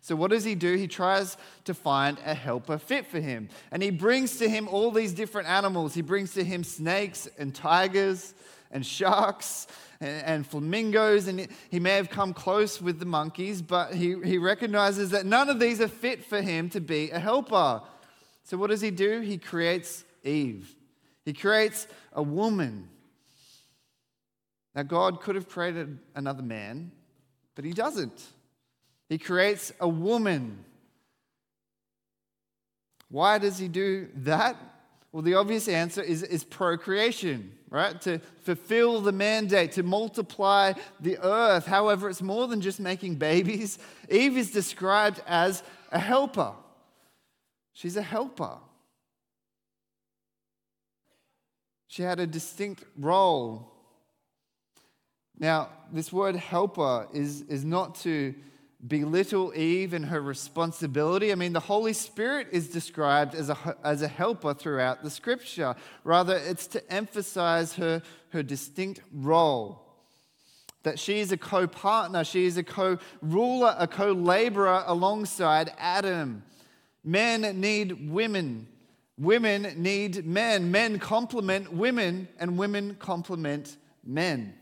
So, 0.00 0.14
what 0.14 0.30
does 0.30 0.44
he 0.44 0.54
do? 0.54 0.74
He 0.74 0.86
tries 0.86 1.36
to 1.64 1.74
find 1.74 2.18
a 2.24 2.34
helper 2.34 2.78
fit 2.78 3.06
for 3.06 3.20
him. 3.20 3.48
And 3.70 3.82
he 3.82 3.90
brings 3.90 4.38
to 4.38 4.48
him 4.48 4.68
all 4.68 4.90
these 4.90 5.12
different 5.12 5.48
animals. 5.48 5.94
He 5.94 6.02
brings 6.02 6.34
to 6.34 6.44
him 6.44 6.64
snakes 6.64 7.28
and 7.38 7.54
tigers 7.54 8.34
and 8.70 8.86
sharks 8.86 9.66
and, 10.00 10.46
flamingos. 10.46 11.26
And 11.26 11.48
he 11.70 11.80
may 11.80 11.92
have 11.92 12.10
come 12.10 12.32
close 12.32 12.80
with 12.80 13.00
the 13.00 13.06
monkeys, 13.06 13.60
but 13.60 13.94
he, 13.94 14.16
he 14.24 14.38
recognizes 14.38 15.10
that 15.10 15.26
none 15.26 15.48
of 15.48 15.58
these 15.58 15.80
are 15.80 15.88
fit 15.88 16.24
for 16.24 16.40
him 16.40 16.70
to 16.70 16.80
be 16.80 17.10
a 17.10 17.18
helper. 17.18 17.82
So, 18.48 18.56
what 18.56 18.70
does 18.70 18.80
he 18.80 18.90
do? 18.90 19.20
He 19.20 19.36
creates 19.36 20.06
Eve, 20.24 20.74
he 21.26 21.34
creates 21.34 21.86
a 22.14 22.22
woman. 22.22 22.88
Now, 24.74 24.84
God 24.84 25.20
could 25.20 25.34
have 25.34 25.48
created 25.48 25.98
another 26.14 26.42
man, 26.42 26.92
but 27.54 27.64
he 27.64 27.72
doesn't. 27.72 28.22
He 29.08 29.18
creates 29.18 29.72
a 29.80 29.88
woman. 29.88 30.64
Why 33.10 33.38
does 33.38 33.58
he 33.58 33.68
do 33.68 34.08
that? 34.16 34.56
Well, 35.12 35.22
the 35.22 35.34
obvious 35.34 35.68
answer 35.68 36.00
is, 36.00 36.22
is 36.22 36.44
procreation, 36.44 37.52
right? 37.68 38.00
To 38.02 38.18
fulfill 38.42 39.00
the 39.00 39.12
mandate, 39.12 39.72
to 39.72 39.82
multiply 39.82 40.74
the 41.00 41.18
earth. 41.18 41.66
However, 41.66 42.08
it's 42.08 42.22
more 42.22 42.46
than 42.46 42.60
just 42.60 42.80
making 42.80 43.16
babies. 43.16 43.78
Eve 44.08 44.38
is 44.38 44.52
described 44.52 45.20
as 45.26 45.62
a 45.90 45.98
helper. 45.98 46.52
She's 47.78 47.96
a 47.96 48.02
helper. 48.02 48.56
She 51.86 52.02
had 52.02 52.18
a 52.18 52.26
distinct 52.26 52.82
role. 52.98 53.72
Now, 55.38 55.68
this 55.92 56.12
word 56.12 56.34
helper 56.34 57.06
is, 57.14 57.42
is 57.42 57.64
not 57.64 57.94
to 58.00 58.34
belittle 58.84 59.52
Eve 59.54 59.92
and 59.94 60.06
her 60.06 60.20
responsibility. 60.20 61.30
I 61.30 61.36
mean, 61.36 61.52
the 61.52 61.60
Holy 61.60 61.92
Spirit 61.92 62.48
is 62.50 62.66
described 62.66 63.36
as 63.36 63.48
a, 63.48 63.76
as 63.84 64.02
a 64.02 64.08
helper 64.08 64.54
throughout 64.54 65.04
the 65.04 65.10
scripture. 65.10 65.76
Rather, 66.02 66.36
it's 66.36 66.66
to 66.68 66.92
emphasize 66.92 67.74
her, 67.74 68.02
her 68.30 68.42
distinct 68.42 69.02
role. 69.12 69.84
That 70.82 70.98
she 70.98 71.20
is 71.20 71.30
a 71.30 71.36
co 71.36 71.68
partner, 71.68 72.24
she 72.24 72.44
is 72.44 72.56
a 72.56 72.64
co 72.64 72.98
ruler, 73.22 73.76
a 73.78 73.86
co 73.86 74.10
laborer 74.10 74.82
alongside 74.84 75.70
Adam. 75.78 76.42
Men 77.04 77.60
need 77.60 78.10
women. 78.10 78.68
Women 79.18 79.74
need 79.76 80.26
men. 80.26 80.70
Men 80.70 80.98
complement 80.98 81.72
women, 81.72 82.28
and 82.38 82.58
women 82.58 82.96
complement 82.98 83.76
men. 84.04 84.54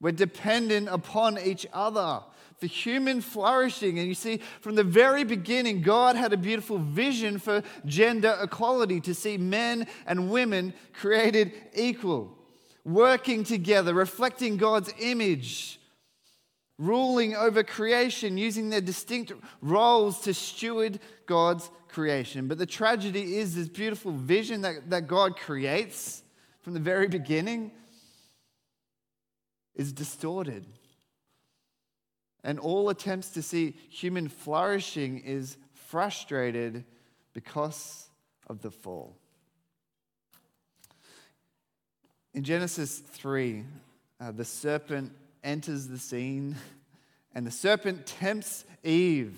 We're 0.00 0.12
dependent 0.12 0.88
upon 0.88 1.38
each 1.38 1.66
other 1.72 2.20
for 2.58 2.66
human 2.66 3.20
flourishing. 3.20 3.98
And 3.98 4.08
you 4.08 4.14
see, 4.14 4.40
from 4.60 4.74
the 4.74 4.84
very 4.84 5.24
beginning, 5.24 5.82
God 5.82 6.16
had 6.16 6.32
a 6.32 6.36
beautiful 6.36 6.78
vision 6.78 7.38
for 7.38 7.62
gender 7.84 8.36
equality 8.42 9.00
to 9.02 9.14
see 9.14 9.36
men 9.36 9.86
and 10.06 10.30
women 10.30 10.74
created 10.92 11.52
equal, 11.74 12.36
working 12.84 13.44
together, 13.44 13.94
reflecting 13.94 14.56
God's 14.56 14.92
image, 14.98 15.80
ruling 16.78 17.34
over 17.34 17.62
creation, 17.62 18.36
using 18.36 18.70
their 18.70 18.80
distinct 18.80 19.32
roles 19.62 20.20
to 20.20 20.34
steward 20.34 21.00
God's 21.26 21.70
creation. 21.88 22.48
But 22.48 22.58
the 22.58 22.66
tragedy 22.66 23.36
is 23.36 23.54
this 23.54 23.68
beautiful 23.68 24.12
vision 24.12 24.60
that, 24.62 24.90
that 24.90 25.06
God 25.06 25.36
creates 25.36 26.22
from 26.60 26.74
the 26.74 26.80
very 26.80 27.08
beginning 27.08 27.72
is 29.74 29.92
distorted 29.92 30.66
and 32.46 32.60
all 32.60 32.88
attempts 32.90 33.30
to 33.30 33.42
see 33.42 33.74
human 33.90 34.28
flourishing 34.28 35.18
is 35.18 35.56
frustrated 35.74 36.84
because 37.32 38.08
of 38.46 38.62
the 38.62 38.70
fall. 38.70 39.16
In 42.34 42.44
Genesis 42.44 42.98
3, 43.00 43.64
uh, 44.20 44.30
the 44.30 44.44
serpent 44.44 45.12
enters 45.46 45.88
the 45.88 45.98
scene, 45.98 46.56
and 47.34 47.46
the 47.46 47.50
serpent 47.50 48.06
tempts 48.06 48.64
Eve 48.84 49.34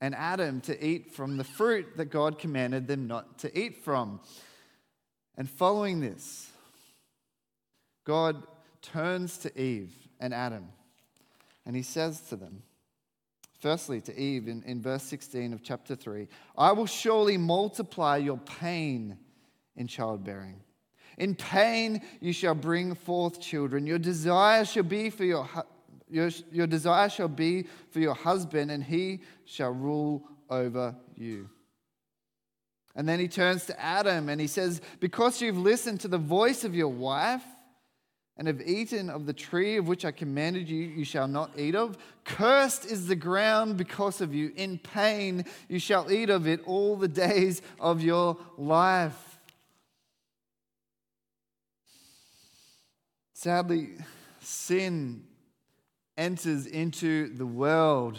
and 0.00 0.14
Adam 0.14 0.60
to 0.62 0.84
eat 0.84 1.12
from 1.12 1.36
the 1.36 1.44
fruit 1.44 1.96
that 1.96 2.06
God 2.06 2.38
commanded 2.38 2.86
them 2.88 3.06
not 3.06 3.38
to 3.40 3.58
eat 3.58 3.84
from. 3.84 4.20
And 5.36 5.48
following 5.48 6.00
this, 6.00 6.50
God 8.04 8.42
turns 8.82 9.38
to 9.38 9.60
Eve 9.60 9.92
and 10.18 10.32
Adam 10.34 10.68
and 11.66 11.76
he 11.76 11.82
says 11.82 12.20
to 12.22 12.36
them, 12.36 12.62
firstly 13.60 14.00
to 14.00 14.18
Eve 14.18 14.48
in, 14.48 14.62
in 14.64 14.80
verse 14.80 15.02
16 15.04 15.52
of 15.52 15.62
chapter 15.62 15.94
3 15.94 16.26
I 16.56 16.72
will 16.72 16.86
surely 16.86 17.36
multiply 17.36 18.16
your 18.16 18.38
pain 18.38 19.18
in 19.76 19.86
childbearing. 19.86 20.60
In 21.20 21.34
pain 21.34 22.00
you 22.22 22.32
shall 22.32 22.54
bring 22.54 22.94
forth 22.94 23.42
children. 23.42 23.86
Your 23.86 23.98
desire 23.98 24.64
shall 24.64 24.84
be 24.84 25.10
for 25.10 25.24
your, 25.24 25.46
your, 26.08 26.30
your 26.50 26.66
desire 26.66 27.10
shall 27.10 27.28
be 27.28 27.66
for 27.90 28.00
your 28.00 28.14
husband, 28.14 28.70
and 28.70 28.82
he 28.82 29.20
shall 29.44 29.70
rule 29.70 30.26
over 30.48 30.96
you. 31.14 31.50
And 32.96 33.06
then 33.06 33.20
he 33.20 33.28
turns 33.28 33.66
to 33.66 33.78
Adam 33.78 34.30
and 34.30 34.40
he 34.40 34.46
says, 34.46 34.80
Because 34.98 35.42
you've 35.42 35.58
listened 35.58 36.00
to 36.00 36.08
the 36.08 36.18
voice 36.18 36.64
of 36.64 36.74
your 36.74 36.88
wife 36.88 37.44
and 38.38 38.48
have 38.48 38.62
eaten 38.62 39.10
of 39.10 39.26
the 39.26 39.34
tree 39.34 39.76
of 39.76 39.86
which 39.86 40.06
I 40.06 40.12
commanded 40.12 40.70
you, 40.70 40.86
you 40.86 41.04
shall 41.04 41.28
not 41.28 41.50
eat 41.58 41.74
of. 41.74 41.98
Cursed 42.24 42.86
is 42.86 43.08
the 43.08 43.14
ground 43.14 43.76
because 43.76 44.22
of 44.22 44.34
you. 44.34 44.52
In 44.56 44.78
pain 44.78 45.44
you 45.68 45.78
shall 45.78 46.10
eat 46.10 46.30
of 46.30 46.48
it 46.48 46.62
all 46.64 46.96
the 46.96 47.08
days 47.08 47.60
of 47.78 48.02
your 48.02 48.38
life. 48.56 49.29
Sadly, 53.42 53.88
sin 54.42 55.24
enters 56.18 56.66
into 56.66 57.34
the 57.34 57.46
world. 57.46 58.18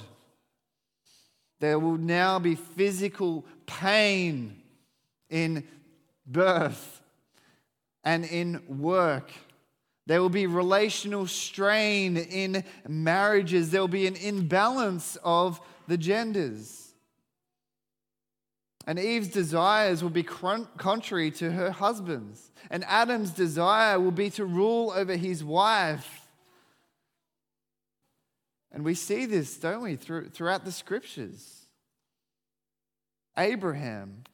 There 1.59 1.77
will 1.77 1.99
now 1.99 2.39
be 2.39 2.55
physical 2.55 3.45
pain 3.67 4.63
in 5.29 5.63
birth 6.25 7.03
and 8.03 8.25
in 8.25 8.63
work. 8.67 9.31
There 10.07 10.23
will 10.23 10.29
be 10.29 10.47
relational 10.47 11.27
strain 11.27 12.17
in 12.17 12.63
marriages. 12.87 13.69
There 13.69 13.81
will 13.81 13.87
be 13.87 14.07
an 14.07 14.15
imbalance 14.15 15.19
of 15.23 15.61
the 15.87 15.99
genders. 15.99 16.90
And 18.91 18.99
Eve's 18.99 19.29
desires 19.29 20.03
will 20.03 20.09
be 20.09 20.21
contrary 20.21 21.31
to 21.31 21.49
her 21.49 21.71
husband's. 21.71 22.51
And 22.69 22.83
Adam's 22.83 23.31
desire 23.31 23.97
will 23.97 24.11
be 24.11 24.29
to 24.31 24.43
rule 24.43 24.91
over 24.93 25.15
his 25.15 25.45
wife. 25.45 26.27
And 28.69 28.83
we 28.83 28.93
see 28.95 29.25
this, 29.25 29.55
don't 29.55 29.81
we, 29.81 29.95
throughout 29.95 30.65
the 30.65 30.73
scriptures. 30.73 31.67
Abraham, 33.37 34.25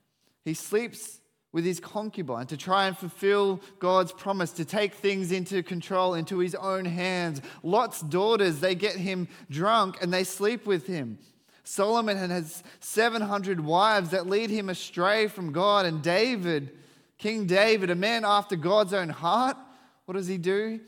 he 0.43 0.55
sleeps 0.55 1.19
with 1.51 1.63
his 1.63 1.79
concubine 1.79 2.47
to 2.47 2.57
try 2.57 2.87
and 2.87 2.97
fulfill 2.97 3.61
God's 3.77 4.11
promise 4.11 4.49
to 4.53 4.65
take 4.65 4.95
things 4.95 5.31
into 5.31 5.61
control 5.61 6.15
into 6.15 6.39
his 6.39 6.55
own 6.55 6.85
hands. 6.85 7.43
Lot's 7.61 8.01
daughters, 8.01 8.59
they 8.59 8.73
get 8.73 8.95
him 8.95 9.27
drunk 9.51 10.01
and 10.01 10.11
they 10.11 10.23
sleep 10.23 10.65
with 10.65 10.87
him. 10.87 11.19
Solomon 11.67 12.15
has 12.15 12.63
700 12.79 13.59
wives 13.59 14.11
that 14.11 14.25
lead 14.25 14.49
him 14.49 14.69
astray 14.69 15.27
from 15.27 15.51
God. 15.51 15.85
And 15.85 16.01
David, 16.01 16.71
King 17.17 17.45
David, 17.45 17.89
a 17.89 17.95
man 17.95 18.23
after 18.23 18.55
God's 18.55 18.93
own 18.93 19.09
heart, 19.09 19.57
what 20.05 20.13
does 20.13 20.27
he 20.27 20.37
do? 20.37 20.79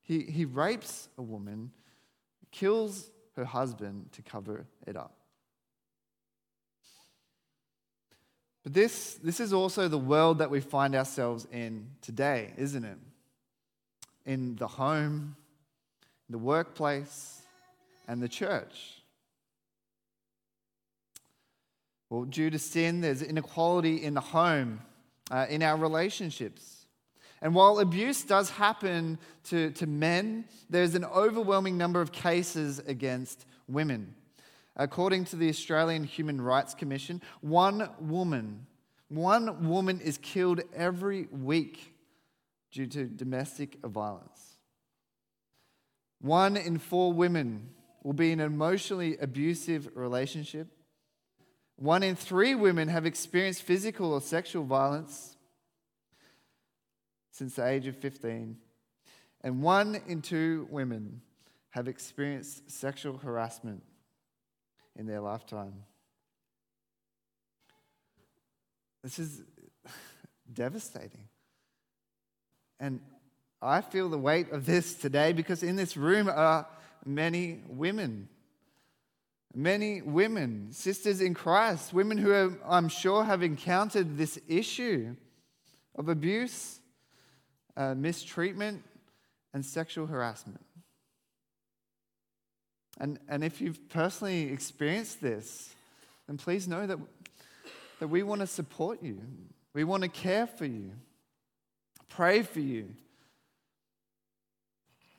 He, 0.00 0.22
he 0.22 0.46
rapes 0.46 1.10
a 1.18 1.22
woman, 1.22 1.72
kills 2.50 3.10
her 3.36 3.44
husband 3.44 4.10
to 4.12 4.22
cover 4.22 4.64
it 4.86 4.96
up. 4.96 5.14
But 8.62 8.72
this, 8.72 9.16
this 9.22 9.40
is 9.40 9.52
also 9.52 9.88
the 9.88 9.98
world 9.98 10.38
that 10.38 10.50
we 10.50 10.60
find 10.60 10.94
ourselves 10.94 11.46
in 11.52 11.86
today, 12.00 12.54
isn't 12.56 12.84
it? 12.84 12.98
In 14.24 14.56
the 14.56 14.68
home, 14.68 15.36
the 16.30 16.38
workplace, 16.38 17.42
and 18.08 18.22
the 18.22 18.28
church. 18.28 19.01
Well, 22.12 22.24
due 22.26 22.50
to 22.50 22.58
sin, 22.58 23.00
there's 23.00 23.22
inequality 23.22 24.02
in 24.04 24.12
the 24.12 24.20
home, 24.20 24.82
uh, 25.30 25.46
in 25.48 25.62
our 25.62 25.78
relationships. 25.78 26.84
And 27.40 27.54
while 27.54 27.78
abuse 27.78 28.22
does 28.22 28.50
happen 28.50 29.18
to, 29.44 29.70
to 29.70 29.86
men, 29.86 30.44
there's 30.68 30.94
an 30.94 31.06
overwhelming 31.06 31.78
number 31.78 32.02
of 32.02 32.12
cases 32.12 32.80
against 32.80 33.46
women. 33.66 34.14
According 34.76 35.24
to 35.24 35.36
the 35.36 35.48
Australian 35.48 36.04
Human 36.04 36.38
Rights 36.38 36.74
Commission, 36.74 37.22
one 37.40 37.88
woman, 37.98 38.66
one 39.08 39.66
woman 39.70 39.98
is 39.98 40.18
killed 40.18 40.60
every 40.76 41.28
week 41.32 41.94
due 42.72 42.88
to 42.88 43.06
domestic 43.06 43.78
violence. 43.82 44.58
One 46.20 46.58
in 46.58 46.76
four 46.76 47.10
women 47.10 47.70
will 48.02 48.12
be 48.12 48.32
in 48.32 48.40
an 48.40 48.52
emotionally 48.52 49.16
abusive 49.16 49.88
relationship. 49.94 50.68
One 51.76 52.02
in 52.02 52.16
three 52.16 52.54
women 52.54 52.88
have 52.88 53.06
experienced 53.06 53.62
physical 53.62 54.12
or 54.12 54.20
sexual 54.20 54.64
violence 54.64 55.36
since 57.32 57.56
the 57.56 57.66
age 57.66 57.86
of 57.86 57.96
15. 57.96 58.56
And 59.42 59.62
one 59.62 60.00
in 60.06 60.22
two 60.22 60.68
women 60.70 61.22
have 61.70 61.88
experienced 61.88 62.70
sexual 62.70 63.18
harassment 63.18 63.82
in 64.94 65.06
their 65.06 65.20
lifetime. 65.20 65.72
This 69.02 69.18
is 69.18 69.42
devastating. 70.52 71.28
And 72.78 73.00
I 73.60 73.80
feel 73.80 74.08
the 74.08 74.18
weight 74.18 74.50
of 74.52 74.66
this 74.66 74.94
today 74.94 75.32
because 75.32 75.62
in 75.62 75.76
this 75.76 75.96
room 75.96 76.28
are 76.28 76.66
many 77.04 77.62
women. 77.68 78.28
Many 79.54 80.00
women, 80.00 80.68
sisters 80.72 81.20
in 81.20 81.34
Christ, 81.34 81.92
women 81.92 82.16
who 82.16 82.32
are, 82.32 82.56
I'm 82.66 82.88
sure 82.88 83.24
have 83.24 83.42
encountered 83.42 84.16
this 84.16 84.38
issue 84.48 85.14
of 85.94 86.08
abuse, 86.08 86.80
uh, 87.76 87.94
mistreatment, 87.94 88.82
and 89.52 89.64
sexual 89.64 90.06
harassment. 90.06 90.64
And, 92.98 93.18
and 93.28 93.44
if 93.44 93.60
you've 93.60 93.88
personally 93.88 94.50
experienced 94.50 95.20
this, 95.20 95.74
then 96.26 96.38
please 96.38 96.66
know 96.66 96.86
that, 96.86 96.98
that 98.00 98.08
we 98.08 98.22
want 98.22 98.40
to 98.40 98.46
support 98.46 99.02
you. 99.02 99.20
We 99.74 99.84
want 99.84 100.02
to 100.02 100.08
care 100.08 100.46
for 100.46 100.66
you, 100.66 100.92
pray 102.08 102.42
for 102.42 102.60
you, 102.60 102.90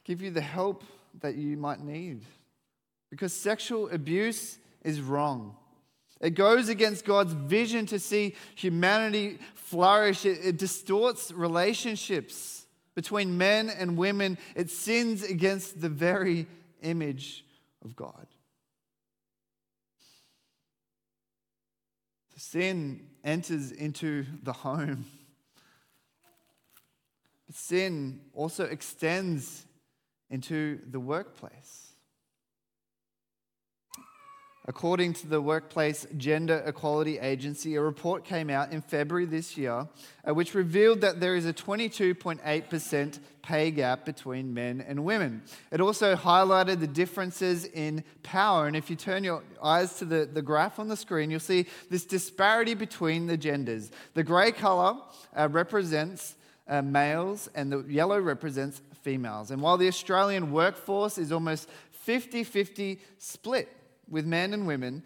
give 0.04 0.22
you 0.22 0.32
the 0.32 0.42
help 0.42 0.84
that 1.22 1.36
you 1.36 1.58
might 1.58 1.82
need. 1.82 2.22
Because 3.14 3.32
sexual 3.32 3.92
abuse 3.92 4.58
is 4.84 5.00
wrong. 5.00 5.56
It 6.20 6.32
goes 6.32 6.68
against 6.68 7.06
God's 7.06 7.34
vision 7.34 7.86
to 7.86 8.00
see 8.00 8.34
humanity 8.56 9.38
flourish. 9.54 10.26
It, 10.26 10.40
it, 10.44 10.58
distorts 10.58 11.32
relationships 11.32 12.66
between 12.96 13.38
men 13.38 13.70
and 13.70 13.98
women. 13.98 14.40
It 14.56 14.72
sins 14.72 15.22
against 15.22 15.80
the 15.80 15.90
very 15.90 16.48
image 16.82 17.46
of 17.86 17.96
God. 17.96 18.26
Sin 22.36 23.10
enters 23.24 23.72
into 23.72 24.26
the 24.42 24.54
home. 24.54 25.06
Sin 27.52 28.22
also 28.34 28.64
extends 28.64 29.68
into 30.32 30.80
the 30.90 31.00
workplace. 31.00 31.93
According 34.66 35.14
to 35.16 35.28
the 35.28 35.42
Workplace 35.42 36.08
Gender 36.16 36.64
Equality 36.66 37.20
Agency, 37.20 37.76
a 37.76 37.82
report 37.82 38.24
came 38.24 38.50
out 38.50 38.72
in 38.72 38.82
February 38.82 39.26
this 39.26 39.58
year 39.58 39.90
uh, 40.26 40.34
which 40.34 40.54
revealed 40.54 41.02
that 41.02 41.20
there 41.20 41.36
is 41.36 41.46
a 41.46 41.52
22.8% 41.52 43.20
pay 43.42 43.72
gap 43.72 44.06
between 44.06 44.54
men 44.54 44.80
and 44.88 45.04
women. 45.04 45.42
It 45.70 45.82
also 45.82 46.16
highlighted 46.16 46.80
the 46.80 46.88
differences 46.88 47.66
in 47.66 48.06
power. 48.24 48.68
And 48.68 48.76
if 48.78 48.90
you 48.90 48.96
turn 48.96 49.26
your 49.26 49.44
eyes 49.62 49.98
to 50.00 50.06
the, 50.06 50.30
the 50.32 50.42
graph 50.42 50.80
on 50.80 50.88
the 50.88 50.96
screen, 50.96 51.30
you'll 51.30 51.42
see 51.42 51.66
this 51.90 52.06
disparity 52.06 52.74
between 52.74 53.28
the 53.28 53.36
genders. 53.36 53.92
The 54.14 54.24
grey 54.24 54.54
colour 54.54 54.96
uh, 55.36 55.50
represents 55.52 56.36
uh, 56.70 56.82
males, 56.82 57.50
and 57.54 57.70
the 57.70 57.84
yellow 57.90 58.20
represents 58.22 58.82
females. 59.02 59.52
And 59.52 59.62
while 59.62 59.78
the 59.78 59.90
Australian 59.90 60.54
workforce 60.54 61.18
is 61.18 61.34
almost 61.34 61.70
50 61.92 62.46
50 62.46 63.02
split, 63.18 63.70
with 64.10 64.26
men 64.26 64.54
and 64.54 64.68
women, 64.68 65.04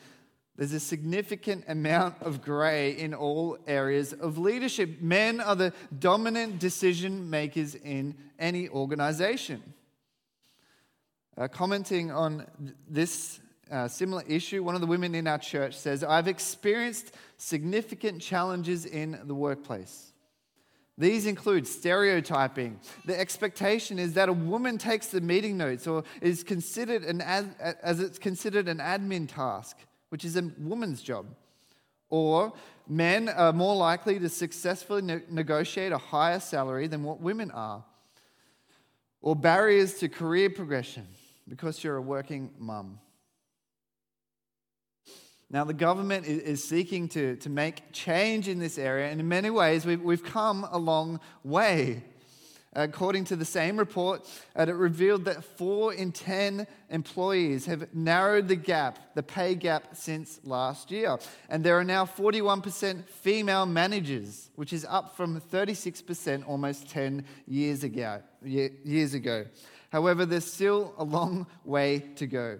there's 0.57 0.73
a 0.73 0.79
significant 0.79 1.65
amount 1.67 2.15
of 2.21 2.41
grey 2.41 2.91
in 2.97 3.13
all 3.13 3.57
areas 3.67 4.11
of 4.11 4.39
leadership. 4.39 5.01
Men 5.01 5.39
are 5.39 5.55
the 5.55 5.71
dominant 5.99 6.59
decision 6.59 7.29
makers 7.29 7.75
in 7.75 8.15
any 8.39 8.67
organization. 8.67 9.61
Uh, 11.37 11.47
commenting 11.47 12.09
on 12.09 12.47
this 12.89 13.39
uh, 13.69 13.87
similar 13.87 14.23
issue, 14.27 14.63
one 14.63 14.73
of 14.73 14.81
the 14.81 14.87
women 14.87 15.13
in 15.13 15.27
our 15.27 15.37
church 15.37 15.75
says, 15.75 16.03
I've 16.03 16.27
experienced 16.27 17.13
significant 17.37 18.21
challenges 18.21 18.85
in 18.85 19.19
the 19.25 19.35
workplace. 19.35 20.11
These 20.97 21.27
include 21.27 21.67
stereotyping. 21.67 22.79
The 23.05 23.19
expectation 23.19 23.99
is 23.99 24.13
that 24.13 24.29
a 24.29 24.33
woman 24.33 24.79
takes 24.79 25.07
the 25.07 25.21
meeting 25.21 25.55
notes 25.55 25.85
or 25.85 26.03
is 26.21 26.43
considered 26.43 27.03
an 27.03 27.21
ad, 27.21 27.55
as 27.83 27.99
it's 27.99 28.17
considered 28.17 28.67
an 28.67 28.79
admin 28.79 29.27
task, 29.31 29.77
which 30.09 30.25
is 30.25 30.35
a 30.35 30.51
woman's 30.57 31.03
job. 31.03 31.27
Or 32.09 32.53
men 32.87 33.29
are 33.29 33.53
more 33.53 33.75
likely 33.75 34.17
to 34.19 34.29
successfully 34.29 35.03
ne- 35.03 35.21
negotiate 35.29 35.91
a 35.91 35.97
higher 35.99 36.39
salary 36.39 36.87
than 36.87 37.03
what 37.03 37.21
women 37.21 37.51
are. 37.51 37.83
Or 39.21 39.35
barriers 39.35 39.95
to 39.95 40.09
career 40.09 40.49
progression 40.49 41.07
because 41.47 41.83
you're 41.83 41.97
a 41.97 42.01
working 42.01 42.51
mum. 42.57 42.99
Now, 45.49 45.63
the 45.63 45.73
government 45.73 46.25
is 46.25 46.61
seeking 46.61 47.07
to, 47.09 47.37
to 47.37 47.49
make 47.49 47.93
change 47.93 48.49
in 48.49 48.59
this 48.59 48.77
area, 48.77 49.09
and 49.09 49.21
in 49.21 49.27
many 49.29 49.49
ways, 49.49 49.85
we've, 49.85 50.01
we've 50.01 50.23
come 50.23 50.67
a 50.69 50.77
long 50.77 51.21
way. 51.43 52.03
According 52.73 53.25
to 53.25 53.35
the 53.35 53.45
same 53.45 53.77
report, 53.77 54.29
uh, 54.55 54.63
it 54.67 54.75
revealed 54.75 55.25
that 55.25 55.43
four 55.43 55.93
in 55.93 56.11
10 56.11 56.67
employees 56.89 57.65
have 57.65 57.91
narrowed 57.95 58.49
the 58.49 58.55
gap, 58.57 59.15
the 59.15 59.23
pay 59.23 59.55
gap, 59.55 59.95
since 59.95 60.39
last 60.43 60.91
year. 60.91 61.17
And 61.49 61.63
there 61.63 61.79
are 61.79 61.83
now 61.83 62.05
41% 62.05 63.05
female 63.05 63.65
managers, 63.65 64.51
which 64.55 64.73
is 64.73 64.85
up 64.87 65.15
from 65.15 65.39
36% 65.39 66.47
almost 66.47 66.89
10 66.89 67.25
years 67.47 67.83
ago. 67.83 68.21
Years 68.43 69.13
ago. 69.13 69.45
However, 69.89 70.25
there's 70.25 70.51
still 70.51 70.93
a 70.97 71.03
long 71.03 71.47
way 71.63 71.99
to 72.17 72.27
go. 72.27 72.59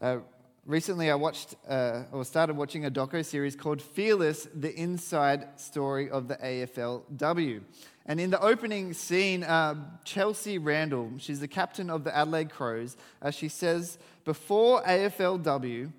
Uh, 0.00 0.18
recently 0.66 1.10
I 1.10 1.14
watched 1.14 1.54
uh, 1.68 2.04
or 2.12 2.24
started 2.24 2.56
watching 2.56 2.84
a 2.86 2.90
doco 2.90 3.24
series 3.24 3.56
called 3.56 3.80
Fearless: 3.80 4.48
The 4.54 4.74
Inside 4.74 5.60
Story 5.60 6.10
of 6.10 6.28
the 6.28 6.36
AFLW. 6.36 7.62
And 8.06 8.18
in 8.18 8.30
the 8.30 8.40
opening 8.40 8.92
scene, 8.92 9.44
uh, 9.44 9.74
Chelsea 10.04 10.58
Randall, 10.58 11.12
she's 11.18 11.38
the 11.40 11.46
captain 11.46 11.90
of 11.90 12.02
the 12.02 12.16
Adelaide 12.16 12.50
Crows, 12.50 12.96
uh, 13.22 13.30
she 13.30 13.48
says, 13.48 13.98
Before 14.24 14.82
AFLW, 14.82 15.92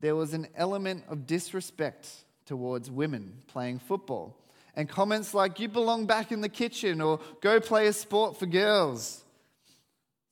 there 0.00 0.16
was 0.16 0.34
an 0.34 0.48
element 0.54 1.04
of 1.08 1.26
disrespect 1.26 2.08
towards 2.44 2.90
women 2.90 3.38
playing 3.46 3.78
football. 3.78 4.36
And 4.74 4.88
comments 4.88 5.32
like, 5.32 5.58
You 5.58 5.68
belong 5.68 6.04
back 6.04 6.30
in 6.30 6.42
the 6.42 6.48
kitchen, 6.48 7.00
or 7.00 7.20
go 7.40 7.58
play 7.60 7.86
a 7.86 7.92
sport 7.92 8.38
for 8.38 8.46
girls. 8.46 9.24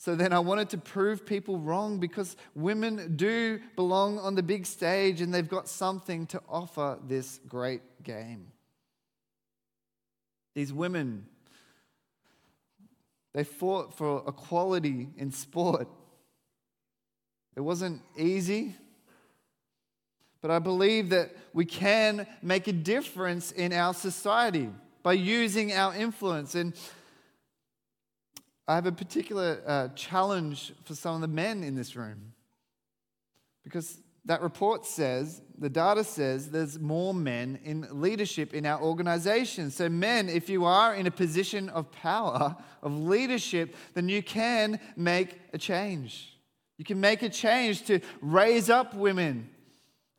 So 0.05 0.15
then 0.15 0.35
I 0.35 0.39
wanted 0.39 0.69
to 0.69 0.77
prove 0.77 1.25
people 1.25 1.59
wrong 1.59 1.99
because 1.99 2.37
women 2.55 3.17
do 3.17 3.59
belong 3.75 4.19
on 4.19 4.35
the 4.35 4.43
big 4.43 4.67
stage 4.67 5.23
and 5.23 5.33
they've 5.33 5.49
got 5.49 5.67
something 5.67 6.27
to 6.27 6.43
offer 6.47 6.99
this 7.09 7.41
great 7.49 7.81
game. 8.03 8.49
These 10.55 10.75
women, 10.75 11.25
they 13.33 13.45
fought 13.45 13.97
for 13.97 14.23
equality 14.29 15.09
in 15.17 15.33
sport. 15.33 15.89
It 17.57 17.63
wasn't 17.63 18.03
easy, 18.15 18.77
but 20.43 20.51
I 20.51 20.59
believe 20.59 21.09
that 21.09 21.35
we 21.55 21.65
can 21.65 22.27
make 22.43 22.69
a 22.69 22.75
difference 22.75 23.53
in 23.53 23.73
our 23.73 23.95
society 23.95 24.69
by 25.03 25.15
using 25.15 25.73
our 25.73 25.95
influence. 25.95 26.55
And 26.55 26.75
I 28.67 28.75
have 28.75 28.87
a 28.87 28.93
particular 28.93 29.61
uh, 29.67 29.89
challenge 29.89 30.73
for 30.85 30.95
some 30.95 31.17
of 31.17 31.21
the 31.21 31.29
men 31.29 31.63
in 31.63 31.75
this 31.75 31.97
room. 31.97 32.33
Because 33.63 33.99
that 34.25 34.41
report 34.41 34.87
says, 34.87 35.43
the 35.59 35.69
data 35.69 36.03
says, 36.03 36.51
there's 36.51 36.79
more 36.79 37.13
men 37.13 37.59
in 37.63 37.87
leadership 37.91 38.55
in 38.55 38.65
our 38.65 38.81
organization. 38.81 39.71
So, 39.71 39.89
men, 39.89 40.29
if 40.29 40.49
you 40.49 40.65
are 40.65 40.95
in 40.95 41.07
a 41.07 41.11
position 41.11 41.69
of 41.69 41.93
power, 41.93 42.57
of 42.83 42.99
leadership, 42.99 43.77
then 43.93 44.09
you 44.09 44.23
can 44.23 44.81
make 44.97 45.39
a 45.53 45.59
change. 45.59 46.39
You 46.79 46.85
can 46.85 47.01
make 47.01 47.23
a 47.23 47.29
change 47.29 47.85
to 47.87 48.01
raise 48.21 48.71
up 48.71 48.95
women 48.95 49.51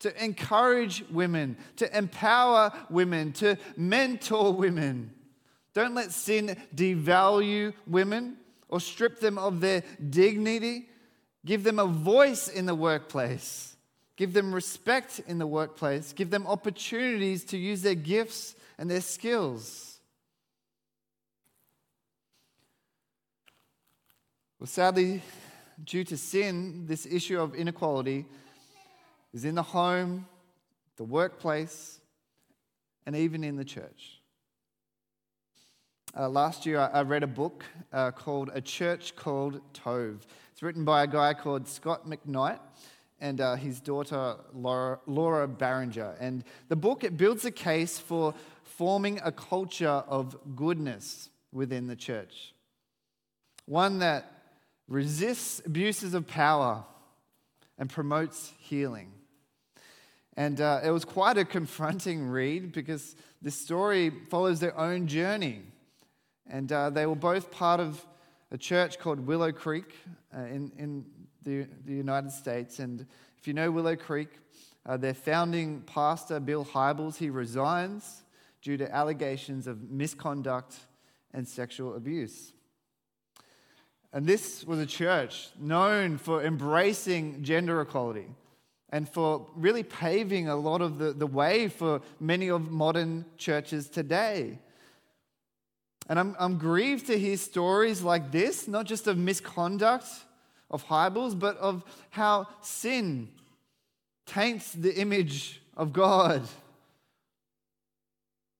to 0.05 0.23
encourage 0.23 1.03
women, 1.09 1.57
to 1.77 1.97
empower 1.97 2.71
women, 2.91 3.31
to 3.33 3.57
mentor 3.75 4.53
women. 4.53 5.11
Don't 5.75 5.93
let 5.93 6.11
sin 6.11 6.55
devalue 6.73 7.73
women 7.85 8.37
or 8.69 8.79
strip 8.79 9.19
them 9.19 9.37
of 9.37 9.59
their 9.59 9.83
dignity. 10.09 10.87
Give 11.45 11.63
them 11.63 11.77
a 11.77 11.85
voice 11.85 12.47
in 12.47 12.65
the 12.65 12.73
workplace. 12.73 13.75
Give 14.15 14.31
them 14.31 14.55
respect 14.55 15.21
in 15.27 15.37
the 15.37 15.45
workplace. 15.45 16.13
Give 16.13 16.29
them 16.29 16.47
opportunities 16.47 17.43
to 17.45 17.57
use 17.57 17.81
their 17.81 17.93
gifts 17.93 18.55
and 18.77 18.89
their 18.89 19.01
skills. 19.01 19.99
Well, 24.57 24.67
sadly, 24.67 25.21
due 25.83 26.05
to 26.05 26.15
sin, 26.15 26.85
this 26.85 27.05
issue 27.05 27.39
of 27.39 27.53
inequality 27.53 28.25
is 29.33 29.43
in 29.43 29.55
the 29.55 29.61
home, 29.61 30.25
the 30.95 31.03
workplace, 31.03 31.99
and 33.05 33.13
even 33.13 33.43
in 33.43 33.57
the 33.57 33.65
church. 33.65 34.14
Uh, 36.17 36.29
last 36.29 36.65
year, 36.65 36.79
I, 36.79 36.99
I, 36.99 37.01
read 37.01 37.23
a 37.23 37.27
book 37.27 37.65
uh, 37.91 38.09
called 38.09 38.49
A 38.53 38.61
Church 38.61 39.17
Called 39.17 39.59
Tove. 39.73 40.21
It's 40.53 40.63
written 40.63 40.85
by 40.85 41.03
a 41.03 41.07
guy 41.07 41.33
called 41.33 41.67
Scot 41.67 42.07
McKnight 42.07 42.59
and 43.19 43.41
uh, 43.41 43.55
his 43.55 43.81
daughter 43.81 44.37
Laura, 44.53 44.97
Laura 45.07 45.45
Barringer. 45.45 46.15
And 46.21 46.45
the 46.69 46.77
book 46.77 47.03
it 47.03 47.17
builds 47.17 47.43
a 47.43 47.51
case 47.51 47.99
for 47.99 48.33
forming 48.63 49.19
a 49.25 49.31
culture 49.33 49.89
of 49.89 50.37
goodness 50.55 51.29
within 51.51 51.87
the 51.87 51.97
church, 51.97 52.53
one 53.65 53.99
that 53.99 54.31
resists 54.87 55.61
abuses 55.65 56.13
of 56.13 56.27
power 56.27 56.85
and 57.77 57.89
promotes 57.89 58.53
healing. 58.57 59.11
And 60.37 60.61
uh, 60.61 60.79
it 60.81 60.91
was 60.91 61.03
quite 61.03 61.37
a 61.37 61.43
confronting 61.43 62.25
read 62.29 62.71
because 62.71 63.17
this 63.41 63.59
story 63.59 64.13
follows 64.29 64.61
their 64.61 64.77
own 64.77 65.07
journey. 65.07 65.63
And 66.47 66.71
uh, 66.71 66.89
they 66.89 67.05
were 67.05 67.15
both 67.15 67.51
part 67.51 67.79
of 67.79 68.05
a 68.51 68.57
church 68.57 68.99
called 68.99 69.19
Willow 69.19 69.51
Creek 69.51 69.95
uh, 70.35 70.41
in, 70.41 70.71
in 70.77 71.05
the, 71.43 71.67
the, 71.85 71.93
United 71.93 72.31
States. 72.31 72.79
And 72.79 73.05
if 73.37 73.47
you 73.47 73.53
know 73.53 73.71
Willow 73.71 73.95
Creek, 73.95 74.29
uh, 74.85 74.97
their 74.97 75.13
founding 75.13 75.81
pastor, 75.81 76.39
Bill 76.39 76.63
Hybels, 76.63 77.17
he 77.17 77.29
resigns 77.29 78.23
due 78.61 78.77
to 78.77 78.93
allegations 78.93 79.67
of 79.67 79.89
misconduct 79.89 80.75
and 81.33 81.47
sexual 81.47 81.95
abuse. 81.95 82.53
And 84.13 84.25
this 84.25 84.63
was 84.63 84.79
a 84.79 84.85
church 84.85 85.49
known 85.59 86.17
for 86.17 86.43
embracing 86.43 87.43
gender 87.43 87.81
equality 87.81 88.27
and 88.89 89.09
for 89.09 89.47
really 89.55 89.83
paving 89.83 90.47
a 90.47 90.55
lot 90.55 90.81
of 90.81 90.97
the, 90.97 91.11
the 91.11 91.27
way 91.27 91.67
for 91.67 92.01
many 92.19 92.49
of 92.49 92.71
modern 92.71 93.25
churches 93.37 93.89
today. 93.89 94.59
And 96.07 96.19
I'm, 96.19 96.35
I'm 96.39 96.57
grieved 96.57 97.07
to 97.07 97.17
hear 97.17 97.37
stories 97.37 98.01
like 98.01 98.31
this, 98.31 98.67
not 98.67 98.85
just 98.85 99.07
of 99.07 99.17
misconduct 99.17 100.07
of 100.69 100.85
Hybels, 100.85 101.37
but 101.37 101.57
of 101.57 101.83
how 102.09 102.47
sin 102.61 103.29
taints 104.25 104.71
the 104.71 104.93
image 104.95 105.61
of 105.77 105.93
God. 105.93 106.43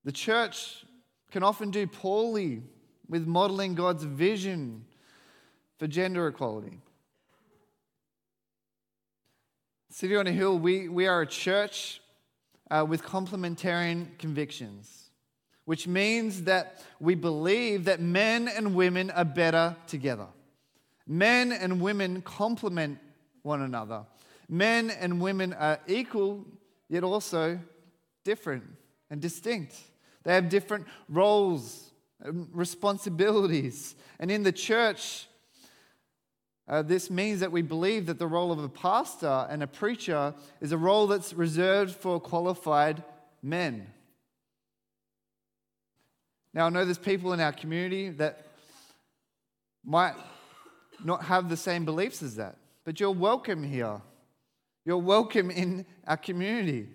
The 0.04 0.12
church 0.12 0.86
can 1.32 1.44
often 1.44 1.72
do 1.72 1.88
poorly 1.88 2.62
with 3.08 3.26
modeling 3.26 3.76
God's 3.76 4.04
vision 4.04 4.86
for 5.78 5.88
gender 5.88 6.28
equality. 6.28 6.80
City 9.90 10.16
on 10.16 10.28
a 10.28 10.32
Hill, 10.32 10.60
we, 10.60 10.90
we 10.90 11.08
are 11.08 11.22
a 11.22 11.28
church 11.28 12.02
uh, 12.70 12.86
with 12.88 13.04
complementarian 13.04 14.18
convictions, 14.20 15.05
which 15.66 15.88
means 15.88 16.44
that 16.44 16.82
we 17.00 17.16
believe 17.16 17.86
that 17.86 18.00
men 18.00 18.48
and 18.48 18.76
women 18.76 19.12
are 19.12 19.26
better 19.26 19.76
together. 19.88 20.28
Men 21.08 21.52
and 21.52 21.82
women 21.82 22.22
complement 22.22 23.00
one 23.42 23.62
another. 23.62 24.06
Men 24.48 24.92
and 24.92 25.20
women 25.20 25.54
are 25.54 25.80
equal, 25.88 26.46
yet 26.88 27.04
also 27.04 27.60
different 28.24 28.64
and 29.10 29.22
distinct. 29.22 29.76
They 30.24 30.34
have 30.34 30.50
different 30.50 30.88
roles 31.10 31.92
and 32.20 32.48
responsibilities. 32.52 33.96
And 34.20 34.32
in 34.32 34.44
the 34.44 34.52
church, 34.52 35.28
uh, 36.68 36.82
this 36.82 37.12
means 37.12 37.40
that 37.42 37.52
we 37.52 37.62
believe 37.62 38.08
that 38.08 38.18
the 38.18 38.28
role 38.28 38.52
of 38.52 38.60
a 38.60 38.70
pastor 38.70 39.48
and 39.50 39.62
a 39.62 39.68
preacher 39.68 40.34
is 40.62 40.72
a 40.72 40.78
role 40.78 41.06
that's 41.08 41.34
reserved 41.34 41.96
for 41.96 42.20
qualified 42.20 43.04
men. 43.44 43.88
Now, 46.56 46.68
I 46.68 46.70
know 46.70 46.86
there's 46.86 46.98
people 46.98 47.34
in 47.34 47.42
our 47.42 47.52
community 47.52 48.10
that 48.12 48.48
might 49.84 50.16
not 51.04 51.26
have 51.26 51.50
the 51.50 51.58
same 51.58 51.84
beliefs 51.84 52.24
as 52.24 52.38
that, 52.38 52.56
but 52.86 52.98
you're 52.98 53.12
welcome 53.12 53.62
here. 53.62 54.02
You're 54.86 54.98
welcome 54.98 55.52
in 55.52 55.86
our 56.08 56.16
community. 56.16 56.88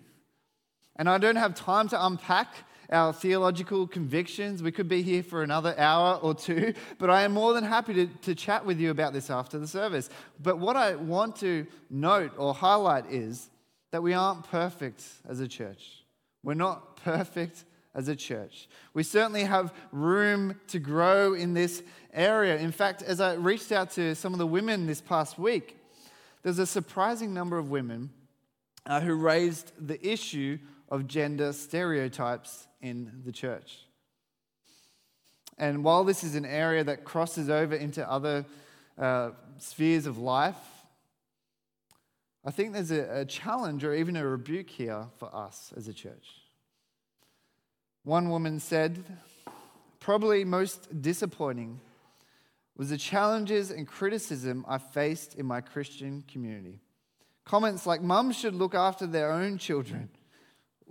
And 0.95 1.07
I 1.07 1.19
don't 1.19 1.35
have 1.35 1.53
time 1.53 1.87
to 1.89 2.05
unpack 2.05 2.55
our 2.89 3.13
theological 3.13 3.85
convictions. 3.85 4.63
We 4.63 4.71
could 4.71 4.89
be 4.89 5.03
here 5.03 5.21
for 5.21 5.43
another 5.43 5.75
hour 5.77 6.15
or 6.15 6.33
two, 6.33 6.73
but 6.97 7.11
I 7.11 7.21
am 7.21 7.33
more 7.33 7.53
than 7.53 7.63
happy 7.63 7.93
to, 7.93 8.07
to 8.07 8.33
chat 8.33 8.65
with 8.65 8.79
you 8.79 8.89
about 8.89 9.13
this 9.13 9.29
after 9.29 9.59
the 9.59 9.67
service. 9.67 10.09
But 10.41 10.57
what 10.57 10.75
I 10.75 10.95
want 10.95 11.35
to 11.37 11.67
note 11.87 12.31
or 12.35 12.55
highlight 12.55 13.11
is 13.11 13.47
that 13.91 14.01
we 14.01 14.13
aren't 14.13 14.49
perfect 14.49 15.03
as 15.29 15.39
a 15.39 15.47
church. 15.47 16.03
We're 16.43 16.55
not 16.55 16.97
perfect 17.03 17.63
as 17.93 18.07
a 18.07 18.15
church. 18.15 18.69
We 18.93 19.03
certainly 19.03 19.43
have 19.43 19.73
room 19.91 20.59
to 20.67 20.79
grow 20.79 21.33
in 21.33 21.53
this 21.53 21.83
area. 22.13 22.57
In 22.57 22.71
fact, 22.71 23.01
as 23.01 23.19
I 23.19 23.33
reached 23.33 23.71
out 23.71 23.91
to 23.91 24.15
some 24.15 24.33
of 24.33 24.39
the 24.39 24.47
women 24.47 24.87
this 24.87 25.01
past 25.01 25.37
week, 25.37 25.77
there's 26.43 26.59
a 26.59 26.65
surprising 26.65 27.33
number 27.33 27.57
of 27.57 27.69
women 27.69 28.09
uh, 28.85 29.01
who 29.01 29.13
raised 29.15 29.71
the 29.79 30.05
issue 30.07 30.57
of 30.89 31.07
gender 31.07 31.53
stereotypes 31.53 32.67
in 32.81 33.21
the 33.25 33.31
church. 33.31 33.79
And 35.57 35.83
while 35.83 36.03
this 36.03 36.23
is 36.23 36.35
an 36.35 36.45
area 36.45 36.83
that 36.83 37.03
crosses 37.03 37.49
over 37.49 37.75
into 37.75 38.09
other 38.09 38.45
uh, 38.97 39.31
spheres 39.59 40.05
of 40.05 40.17
life, 40.17 40.57
I 42.43 42.49
think 42.49 42.73
there's 42.73 42.91
a, 42.91 43.19
a 43.19 43.25
challenge 43.25 43.83
or 43.83 43.93
even 43.93 44.15
a 44.15 44.25
rebuke 44.25 44.69
here 44.69 45.05
for 45.19 45.33
us 45.33 45.71
as 45.77 45.87
a 45.87 45.93
church. 45.93 46.40
One 48.03 48.29
woman 48.29 48.59
said, 48.59 49.03
probably 49.99 50.43
most 50.43 51.01
disappointing 51.01 51.79
was 52.75 52.89
the 52.89 52.97
challenges 52.97 53.69
and 53.69 53.87
criticism 53.87 54.65
I 54.67 54.77
faced 54.77 55.35
in 55.35 55.45
my 55.45 55.61
Christian 55.61 56.23
community. 56.27 56.79
Comments 57.45 57.85
like, 57.85 58.01
Mums 58.01 58.37
should 58.37 58.55
look 58.55 58.73
after 58.73 59.05
their 59.05 59.31
own 59.31 59.57
children 59.57 60.09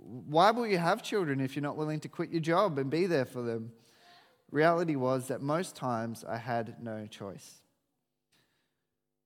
why 0.03 0.51
will 0.51 0.67
you 0.67 0.77
have 0.77 1.03
children 1.03 1.39
if 1.39 1.55
you're 1.55 1.63
not 1.63 1.77
willing 1.77 1.99
to 1.99 2.09
quit 2.09 2.31
your 2.31 2.41
job 2.41 2.77
and 2.77 2.89
be 2.89 3.05
there 3.05 3.25
for 3.25 3.41
them? 3.41 3.71
Reality 4.49 4.95
was 4.95 5.27
that 5.27 5.41
most 5.41 5.75
times 5.75 6.25
I 6.27 6.37
had 6.37 6.83
no 6.83 7.07
choice. 7.07 7.60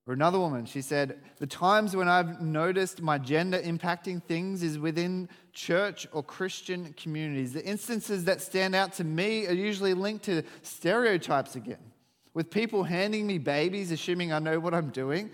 Or 0.07 0.13
another 0.13 0.39
woman, 0.39 0.65
she 0.65 0.81
said, 0.81 1.19
The 1.39 1.47
times 1.47 1.95
when 1.95 2.07
I've 2.07 2.39
noticed 2.39 3.01
my 3.01 3.17
gender 3.17 3.59
impacting 3.59 4.21
things 4.21 4.61
is 4.61 4.77
within 4.77 5.29
church 5.51 6.05
or 6.11 6.21
Christian 6.21 6.93
communities. 6.93 7.53
The 7.53 7.65
instances 7.65 8.25
that 8.25 8.41
stand 8.41 8.75
out 8.75 8.93
to 8.93 9.03
me 9.03 9.47
are 9.47 9.53
usually 9.53 9.95
linked 9.95 10.25
to 10.25 10.43
stereotypes 10.61 11.55
again, 11.55 11.91
with 12.35 12.51
people 12.51 12.83
handing 12.83 13.25
me 13.25 13.39
babies, 13.39 13.91
assuming 13.91 14.31
I 14.31 14.37
know 14.37 14.59
what 14.59 14.75
I'm 14.75 14.91
doing, 14.91 15.31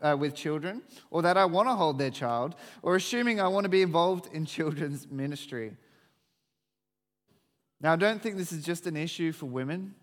uh, 0.00 0.16
with 0.18 0.34
children, 0.34 0.80
or 1.10 1.20
that 1.20 1.36
I 1.36 1.44
want 1.44 1.68
to 1.68 1.74
hold 1.74 1.98
their 1.98 2.10
child, 2.10 2.54
or 2.82 2.96
assuming 2.96 3.42
I 3.42 3.48
want 3.48 3.64
to 3.64 3.70
be 3.70 3.82
involved 3.82 4.32
in 4.32 4.46
children's 4.46 5.06
ministry. 5.10 5.76
Now, 7.78 7.92
I 7.92 7.96
don't 7.96 8.22
think 8.22 8.38
this 8.38 8.52
is 8.52 8.64
just 8.64 8.86
an 8.86 8.96
issue 8.96 9.32
for 9.32 9.44
women, 9.44 9.94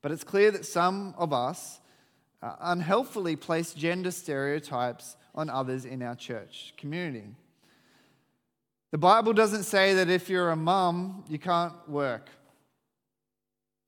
but 0.00 0.10
it's 0.10 0.24
clear 0.24 0.50
that 0.52 0.64
some 0.64 1.14
of 1.18 1.34
us 1.34 1.80
uh, 2.42 2.54
unhelpfully 2.60 3.36
place 3.36 3.72
gender 3.72 4.10
stereotypes 4.10 5.16
on 5.34 5.48
others 5.48 5.84
in 5.84 6.02
our 6.02 6.14
church 6.14 6.74
community. 6.76 7.24
The 8.90 8.98
Bible 8.98 9.32
doesn't 9.32 9.62
say 9.62 9.94
that 9.94 10.10
if 10.10 10.28
you're 10.28 10.50
a 10.50 10.56
mum, 10.56 11.24
you 11.28 11.38
can't 11.38 11.72
work. 11.88 12.28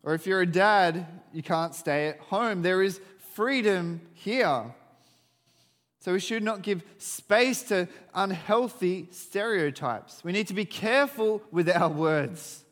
Or 0.03 0.15
if 0.15 0.27
you're 0.27 0.43
a 0.43 0.47
dad, 0.47 1.07
you 1.33 1.43
can't 1.43 1.75
stay 1.75 2.09
at 2.09 2.21
home. 2.21 2.63
There 2.63 2.83
is 2.83 3.01
freedom 3.35 4.01
here. 4.13 4.75
So 6.01 6.13
we 6.13 6.21
should 6.21 6.43
not 6.43 6.63
give 6.63 6.83
space 6.99 7.63
to 7.65 7.89
unhealthy 8.15 9.09
stereotypes. 9.11 10.23
We 10.23 10.33
need 10.33 10.49
to 10.49 10.55
be 10.55 10.67
careful 10.67 11.43
with 11.51 11.69
our 11.69 11.89
words 11.89 12.63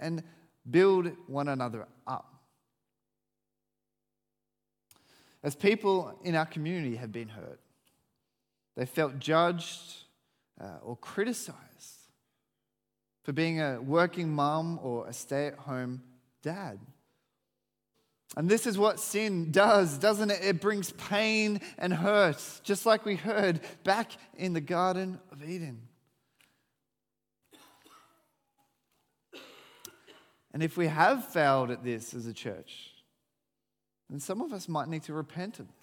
and 0.00 0.24
build 0.68 1.12
one 1.26 1.48
another 1.48 1.86
up. 2.06 2.27
As 5.42 5.54
people 5.54 6.18
in 6.24 6.34
our 6.34 6.46
community 6.46 6.96
have 6.96 7.12
been 7.12 7.28
hurt, 7.28 7.60
They 8.78 8.86
felt 8.86 9.18
judged 9.18 10.04
uh, 10.60 10.76
or 10.82 10.96
criticized 10.96 11.58
for 13.24 13.32
being 13.32 13.60
a 13.60 13.80
working 13.82 14.30
mom 14.30 14.78
or 14.80 15.08
a 15.08 15.12
stay 15.12 15.48
at 15.48 15.56
home 15.56 16.04
dad. 16.44 16.78
And 18.36 18.48
this 18.48 18.68
is 18.68 18.78
what 18.78 19.00
sin 19.00 19.50
does, 19.50 19.98
doesn't 19.98 20.30
it? 20.30 20.44
It 20.44 20.60
brings 20.60 20.92
pain 20.92 21.60
and 21.76 21.92
hurt, 21.92 22.40
just 22.62 22.86
like 22.86 23.04
we 23.04 23.16
heard 23.16 23.60
back 23.82 24.12
in 24.36 24.52
the 24.52 24.60
Garden 24.60 25.18
of 25.32 25.42
Eden. 25.42 25.82
And 30.52 30.62
if 30.62 30.76
we 30.76 30.86
have 30.86 31.26
failed 31.26 31.72
at 31.72 31.82
this 31.82 32.14
as 32.14 32.26
a 32.26 32.32
church, 32.32 32.92
then 34.08 34.20
some 34.20 34.40
of 34.40 34.52
us 34.52 34.68
might 34.68 34.88
need 34.88 35.02
to 35.04 35.12
repent 35.12 35.58
of 35.58 35.66
this. 35.66 35.74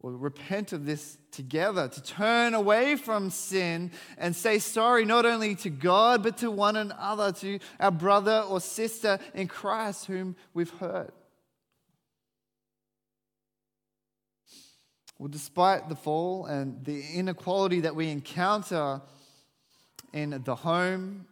Or 0.00 0.12
repent 0.12 0.72
of 0.72 0.84
this 0.84 1.16
together, 1.30 1.88
to 1.88 2.02
turn 2.02 2.52
away 2.52 2.96
from 2.96 3.30
sin 3.30 3.90
and 4.18 4.36
say 4.36 4.58
sorry 4.58 5.06
not 5.06 5.24
only 5.24 5.54
to 5.56 5.70
God, 5.70 6.22
but 6.22 6.36
to 6.38 6.50
one 6.50 6.76
another, 6.76 7.32
to 7.32 7.58
our 7.80 7.90
brother 7.90 8.44
or 8.46 8.60
sister 8.60 9.18
in 9.32 9.48
Christ 9.48 10.04
whom 10.04 10.36
we've 10.52 10.70
hurt. 10.70 11.14
Well, 15.18 15.28
despite 15.28 15.88
the 15.88 15.96
fall 15.96 16.44
and 16.46 16.84
the 16.84 17.02
inequality 17.14 17.80
that 17.80 17.96
we 17.96 18.10
encounter 18.10 19.00
in 20.12 20.42
the 20.44 20.54
home, 20.54 21.24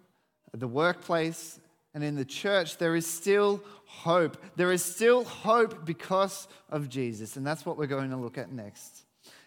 the 0.55 0.69
workplace, 0.69 1.61
and 1.95 2.03
in 2.03 2.15
the 2.15 2.25
church, 2.25 2.79
there 2.79 2.97
is 2.97 3.07
still 3.07 3.63
hope. 3.85 4.39
There 4.57 4.73
is 4.73 4.83
still 4.83 5.25
hope 5.25 5.85
because 5.85 6.49
of 6.71 6.89
Jesus. 6.89 7.37
And 7.37 7.47
that's 7.47 7.67
what 7.67 7.77
we're 7.77 7.87
going 7.87 8.11
to 8.11 8.17
look 8.17 8.39
at 8.39 8.51
next. 8.51 9.05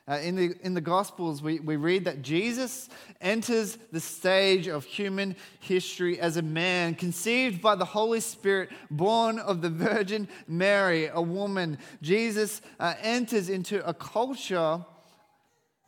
Uh, 0.08 0.20
in, 0.22 0.36
the, 0.36 0.54
in 0.62 0.76
the 0.76 0.82
Gospels, 0.82 1.42
we, 1.42 1.60
we 1.60 1.78
read 1.78 2.06
that 2.06 2.22
Jesus 2.22 2.90
enters 3.22 3.80
the 3.92 4.00
stage 4.00 4.68
of 4.68 4.86
human 4.86 5.36
history 5.62 6.20
as 6.20 6.38
a 6.38 6.44
man 6.44 6.94
conceived 6.94 7.60
by 7.60 7.74
the 7.74 7.86
Holy 7.86 8.20
Spirit, 8.20 8.70
born 8.92 9.40
of 9.40 9.64
the 9.64 9.70
Virgin 9.72 10.28
Mary, 10.48 11.08
a 11.08 11.22
woman. 11.22 11.80
Jesus 12.04 12.62
uh, 12.80 12.94
enters 13.02 13.50
into 13.50 13.84
a 13.88 13.96
culture, 13.96 14.86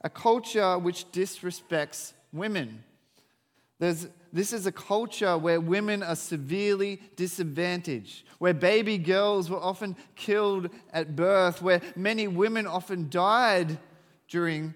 a 0.01 0.09
culture 0.09 0.79
which 0.79 1.11
disrespects 1.11 2.13
women. 2.33 2.83
There's, 3.77 4.07
this 4.33 4.53
is 4.53 4.65
a 4.65 4.71
culture 4.71 5.37
where 5.37 5.59
women 5.59 6.03
are 6.03 6.15
severely 6.15 7.01
disadvantaged, 7.15 8.23
where 8.39 8.53
baby 8.53 8.97
girls 8.97 9.49
were 9.49 9.59
often 9.59 9.95
killed 10.15 10.69
at 10.91 11.15
birth, 11.15 11.61
where 11.61 11.81
many 11.95 12.27
women 12.27 12.67
often 12.67 13.09
died 13.09 13.77
during 14.27 14.73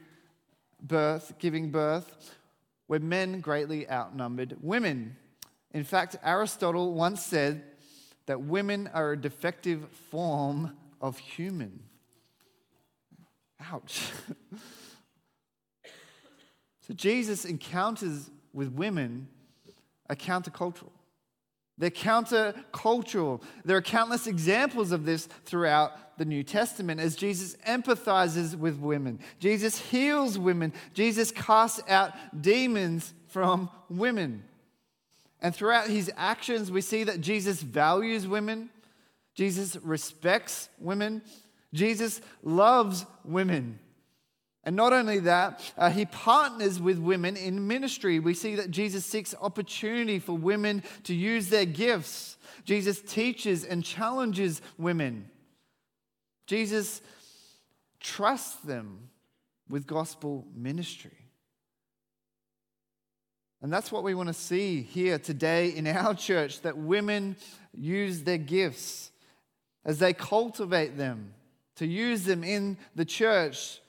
birth, 0.82 1.34
giving 1.40 1.72
birth, 1.72 2.36
where 2.88 3.00
men 3.00 3.40
greatly 3.40 3.90
outnumbered 3.90 4.58
women. 4.62 5.16
In 5.74 5.84
fact, 5.84 6.18
Aristotle 6.24 6.94
once 6.94 7.24
said 7.24 7.64
that 8.26 8.42
women 8.42 8.90
are 8.94 9.14
a 9.14 9.18
defective 9.18 9.88
form 10.10 10.76
of 11.00 11.18
human. 11.18 11.84
Ouch. 13.72 14.10
so 16.82 16.94
Jesus 16.94 17.46
encounters 17.46 18.30
with 18.54 18.72
women 18.72 19.28
are 20.12 20.16
countercultural. 20.16 20.92
They're 21.78 21.90
countercultural. 21.90 23.42
There 23.66 23.78
are 23.78 23.82
countless 23.82 24.28
examples 24.28 24.92
of 24.92 25.06
this 25.06 25.28
throughout 25.46 26.18
the 26.20 26.26
New 26.26 26.44
Testament 26.44 27.00
as 27.00 27.16
Jesus 27.16 27.56
empathizes 27.68 28.56
with 28.56 28.78
women. 28.78 29.20
Jesus 29.40 29.80
heals 29.80 30.38
women. 30.38 30.74
Jesus 30.94 31.32
casts 31.32 31.82
out 31.90 32.14
demons 32.40 33.14
from 33.30 33.70
women. 33.90 34.44
And 35.42 35.56
throughout 35.56 35.88
his 35.88 36.12
actions, 36.16 36.70
we 36.70 36.82
see 36.82 37.06
that 37.06 37.22
Jesus 37.22 37.64
values 37.64 38.28
women, 38.28 38.70
Jesus 39.34 39.76
respects 39.78 40.70
women, 40.78 41.24
Jesus 41.74 42.22
loves 42.44 43.06
women. 43.24 43.80
And 44.64 44.76
not 44.76 44.94
only 44.94 45.20
that, 45.20 45.60
uh, 45.78 45.90
he 45.90 46.06
partners 46.06 46.80
with 46.80 47.00
women 47.00 47.36
in 47.36 47.68
ministry. 47.68 48.20
We 48.20 48.36
see 48.36 48.56
that 48.56 48.70
Jesus 48.70 49.06
seeks 49.06 49.34
opportunity 49.42 50.20
for 50.20 50.34
women 50.34 50.84
to 51.04 51.16
use 51.16 51.50
their 51.50 51.66
gifts. 51.66 52.38
Jesus 52.64 53.02
teaches 53.02 53.64
and 53.64 53.84
challenges 53.84 54.62
women. 54.78 55.30
Jesus 56.46 57.02
trusts 58.00 58.58
them 58.58 59.10
with 59.68 59.88
gospel 59.88 60.46
ministry. 60.56 61.18
And 63.64 63.72
that's 63.72 63.92
what 63.92 64.04
we 64.04 64.14
want 64.14 64.28
to 64.28 64.34
see 64.34 64.82
here 64.82 65.18
today 65.18 65.70
in 65.70 65.88
our 65.88 66.14
church 66.14 66.62
that 66.62 66.78
women 66.78 67.36
use 67.74 68.24
their 68.24 68.38
gifts 68.38 69.12
as 69.86 70.00
they 70.00 70.14
cultivate 70.14 70.98
them, 70.98 71.34
to 71.76 71.88
use 71.88 72.24
them 72.24 72.44
in 72.44 72.78
the 72.96 73.06
church 73.06 73.80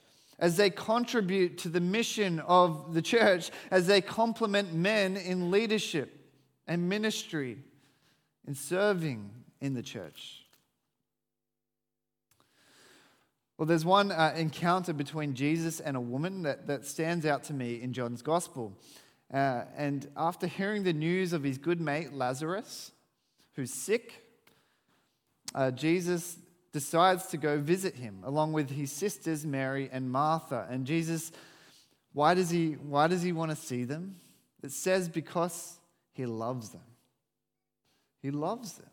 as 0.42 0.56
they 0.56 0.70
contribute 0.70 1.56
to 1.56 1.68
the 1.68 1.80
mission 1.80 2.40
of 2.40 2.94
the 2.94 3.00
church, 3.00 3.52
as 3.70 3.86
they 3.86 4.00
complement 4.00 4.74
men 4.74 5.16
in 5.16 5.52
leadership 5.52 6.18
and 6.66 6.88
ministry, 6.88 7.58
and 8.44 8.56
serving 8.56 9.30
in 9.60 9.74
the 9.74 9.82
church. 9.82 10.44
Well, 13.56 13.66
there's 13.66 13.84
one 13.84 14.10
uh, 14.10 14.34
encounter 14.36 14.92
between 14.92 15.34
Jesus 15.34 15.78
and 15.78 15.96
a 15.96 16.00
woman 16.00 16.42
that, 16.42 16.66
that 16.66 16.86
stands 16.86 17.24
out 17.24 17.44
to 17.44 17.54
me 17.54 17.80
in 17.80 17.92
John's 17.92 18.20
gospel. 18.20 18.76
Uh, 19.32 19.62
and 19.76 20.08
after 20.16 20.48
hearing 20.48 20.82
the 20.82 20.92
news 20.92 21.32
of 21.32 21.44
his 21.44 21.56
good 21.56 21.80
mate 21.80 22.12
Lazarus, 22.12 22.90
who's 23.54 23.72
sick, 23.72 24.24
uh, 25.54 25.70
Jesus 25.70 26.36
decides 26.72 27.26
to 27.26 27.36
go 27.36 27.58
visit 27.58 27.94
him 27.96 28.22
along 28.24 28.52
with 28.52 28.70
his 28.70 28.90
sisters 28.90 29.44
Mary 29.44 29.88
and 29.92 30.10
Martha. 30.10 30.66
And 30.70 30.86
Jesus, 30.86 31.30
why 32.12 32.34
does 32.34 32.50
he, 32.50 32.72
why 32.72 33.06
does 33.06 33.22
he 33.22 33.32
want 33.32 33.50
to 33.50 33.56
see 33.56 33.84
them? 33.84 34.16
It 34.62 34.72
says 34.72 35.08
because 35.08 35.78
he 36.12 36.26
loves 36.26 36.70
them. 36.70 36.82
He 38.20 38.30
loves 38.30 38.74
them. 38.74 38.90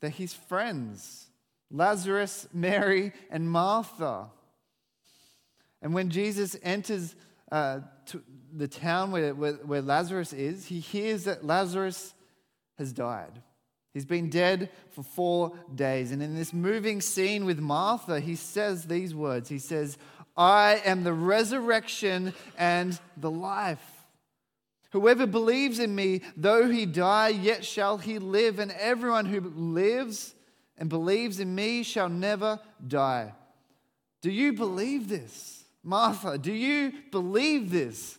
They're 0.00 0.10
his 0.10 0.34
friends 0.34 1.26
Lazarus, 1.72 2.48
Mary, 2.52 3.12
and 3.30 3.48
Martha. 3.48 4.26
And 5.80 5.94
when 5.94 6.10
Jesus 6.10 6.56
enters 6.64 7.14
uh, 7.52 7.80
the 8.52 8.66
town 8.66 9.12
where, 9.12 9.34
where, 9.34 9.52
where 9.52 9.80
Lazarus 9.80 10.32
is, 10.32 10.66
he 10.66 10.80
hears 10.80 11.24
that 11.24 11.46
Lazarus 11.46 12.12
has 12.76 12.92
died. 12.92 13.40
He's 13.92 14.04
been 14.04 14.30
dead 14.30 14.70
for 14.90 15.02
four 15.02 15.52
days. 15.74 16.12
And 16.12 16.22
in 16.22 16.36
this 16.36 16.52
moving 16.52 17.00
scene 17.00 17.44
with 17.44 17.58
Martha, 17.58 18.20
he 18.20 18.36
says 18.36 18.84
these 18.84 19.14
words 19.14 19.48
He 19.48 19.58
says, 19.58 19.98
I 20.36 20.80
am 20.84 21.02
the 21.02 21.12
resurrection 21.12 22.32
and 22.56 22.98
the 23.16 23.30
life. 23.30 23.84
Whoever 24.92 25.26
believes 25.26 25.78
in 25.78 25.94
me, 25.94 26.22
though 26.36 26.68
he 26.68 26.84
die, 26.86 27.28
yet 27.28 27.64
shall 27.64 27.98
he 27.98 28.18
live. 28.18 28.58
And 28.58 28.72
everyone 28.72 29.26
who 29.26 29.40
lives 29.40 30.34
and 30.76 30.88
believes 30.88 31.38
in 31.38 31.54
me 31.54 31.82
shall 31.82 32.08
never 32.08 32.58
die. 32.86 33.34
Do 34.22 34.30
you 34.30 34.52
believe 34.52 35.08
this? 35.08 35.64
Martha, 35.82 36.38
do 36.38 36.52
you 36.52 36.92
believe 37.10 37.70
this? 37.70 38.18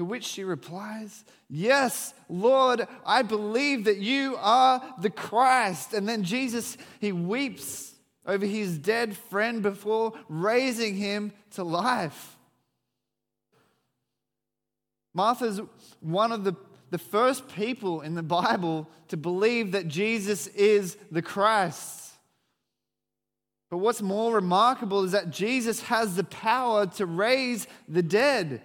To 0.00 0.04
which 0.06 0.24
she 0.24 0.44
replies, 0.44 1.26
Yes, 1.50 2.14
Lord, 2.26 2.88
I 3.04 3.20
believe 3.20 3.84
that 3.84 3.98
you 3.98 4.34
are 4.38 4.82
the 4.98 5.10
Christ. 5.10 5.92
And 5.92 6.08
then 6.08 6.22
Jesus, 6.22 6.78
he 7.02 7.12
weeps 7.12 7.92
over 8.24 8.46
his 8.46 8.78
dead 8.78 9.14
friend 9.14 9.62
before 9.62 10.14
raising 10.30 10.94
him 10.94 11.32
to 11.50 11.64
life. 11.64 12.38
Martha's 15.12 15.60
one 16.00 16.32
of 16.32 16.44
the, 16.44 16.54
the 16.88 16.96
first 16.96 17.46
people 17.48 18.00
in 18.00 18.14
the 18.14 18.22
Bible 18.22 18.88
to 19.08 19.18
believe 19.18 19.72
that 19.72 19.86
Jesus 19.86 20.46
is 20.46 20.96
the 21.10 21.20
Christ. 21.20 22.14
But 23.68 23.76
what's 23.76 24.00
more 24.00 24.34
remarkable 24.34 25.04
is 25.04 25.12
that 25.12 25.28
Jesus 25.28 25.82
has 25.82 26.16
the 26.16 26.24
power 26.24 26.86
to 26.86 27.04
raise 27.04 27.66
the 27.86 28.02
dead. 28.02 28.62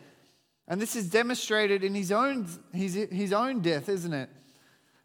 And 0.68 0.82
this 0.82 0.96
is 0.96 1.10
demonstrated 1.10 1.84
in 1.84 1.94
his 1.94 2.12
own, 2.12 2.48
his, 2.74 2.94
his 2.94 3.32
own 3.34 3.62
death, 3.62 3.88
isn't 3.88 4.14
it? 4.14 4.30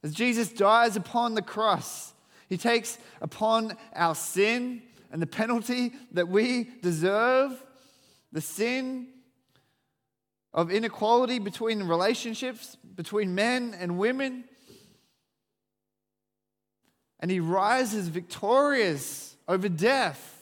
As 0.02 0.14
Jesus 0.14 0.50
dies 0.50 0.96
upon 0.96 1.34
the 1.34 1.42
cross, 1.42 2.14
he 2.48 2.56
takes 2.56 2.98
upon 3.20 3.76
our 3.94 4.14
sin 4.14 4.82
and 5.12 5.20
the 5.20 5.26
penalty 5.26 5.92
that 6.12 6.28
we 6.28 6.70
deserve, 6.82 7.62
the 8.32 8.40
sin 8.40 9.08
of 10.52 10.70
inequality 10.70 11.38
between 11.38 11.82
relationships, 11.82 12.76
between 12.94 13.34
men 13.34 13.74
and 13.78 13.98
women. 13.98 14.44
And 17.20 17.30
he 17.30 17.40
rises 17.40 18.08
victorious 18.08 19.36
over 19.46 19.68
death, 19.68 20.39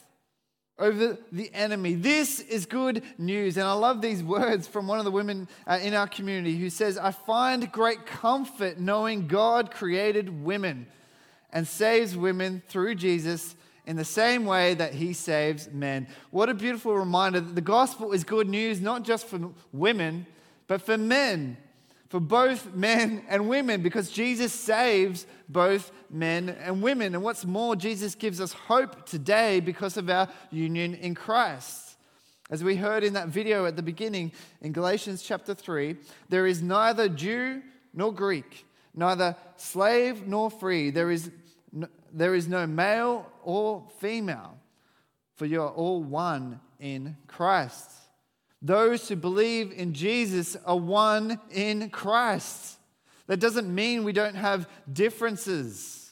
over 0.78 1.18
the 1.32 1.52
enemy. 1.52 1.94
This 1.94 2.40
is 2.40 2.66
good 2.66 3.02
news. 3.18 3.56
And 3.56 3.66
I 3.66 3.72
love 3.72 4.00
these 4.00 4.22
words 4.22 4.66
from 4.66 4.86
one 4.86 4.98
of 4.98 5.04
the 5.04 5.10
women 5.10 5.48
uh, 5.66 5.78
in 5.82 5.94
our 5.94 6.06
community 6.06 6.56
who 6.56 6.70
says, 6.70 6.96
I 6.96 7.10
find 7.10 7.70
great 7.72 8.06
comfort 8.06 8.78
knowing 8.78 9.26
God 9.26 9.70
created 9.70 10.44
women 10.44 10.86
and 11.52 11.66
saves 11.66 12.16
women 12.16 12.62
through 12.68 12.94
Jesus 12.94 13.56
in 13.86 13.96
the 13.96 14.04
same 14.04 14.44
way 14.44 14.74
that 14.74 14.94
he 14.94 15.14
saves 15.14 15.70
men. 15.70 16.06
What 16.30 16.48
a 16.48 16.54
beautiful 16.54 16.94
reminder 16.94 17.40
that 17.40 17.54
the 17.54 17.60
gospel 17.60 18.12
is 18.12 18.22
good 18.22 18.48
news, 18.48 18.80
not 18.80 19.02
just 19.02 19.26
for 19.26 19.50
women, 19.72 20.26
but 20.66 20.82
for 20.82 20.98
men 20.98 21.56
for 22.09 22.20
both 22.20 22.74
men 22.74 23.22
and 23.28 23.48
women 23.48 23.82
because 23.82 24.11
Jesus 24.11 24.52
saves 24.52 25.26
both 25.48 25.92
men 26.11 26.48
and 26.48 26.82
women. 26.82 27.14
And 27.14 27.22
what's 27.22 27.44
more, 27.44 27.76
Jesus 27.76 28.14
gives 28.14 28.40
us 28.40 28.52
hope 28.52 29.06
today 29.06 29.61
because 29.61 29.96
of 29.96 30.09
our 30.09 30.28
union 30.50 30.94
in 30.94 31.14
Christ. 31.14 31.96
As 32.50 32.64
we 32.64 32.76
heard 32.76 33.04
in 33.04 33.12
that 33.12 33.28
video 33.28 33.66
at 33.66 33.76
the 33.76 33.82
beginning 33.82 34.32
in 34.62 34.72
Galatians 34.72 35.22
chapter 35.22 35.54
3, 35.54 35.96
there 36.30 36.46
is 36.46 36.62
neither 36.62 37.09
Jew 37.09 37.62
nor 37.92 38.12
Greek, 38.12 38.64
neither 38.94 39.36
slave 39.56 40.26
nor 40.26 40.50
free. 40.50 40.90
There 40.90 41.11
is 41.11 41.30
no, 41.72 41.88
there 42.11 42.34
is 42.34 42.48
no 42.48 42.66
male 42.66 43.26
or 43.42 43.86
female, 43.98 44.56
for 45.36 45.44
you 45.44 45.61
are 45.61 45.70
all 45.70 46.02
one 46.02 46.61
in 46.80 47.18
Christ. 47.26 47.90
Those 48.61 49.09
who 49.09 49.16
believe 49.16 49.72
in 49.72 49.94
Jesus 49.94 50.56
are 50.66 50.76
one 50.76 51.40
in 51.50 51.90
Christ. 51.90 52.78
That 53.26 53.40
doesn't 53.40 53.72
mean 53.72 54.04
we 54.04 54.12
don't 54.12 54.34
have 54.34 54.68
differences, 54.90 56.11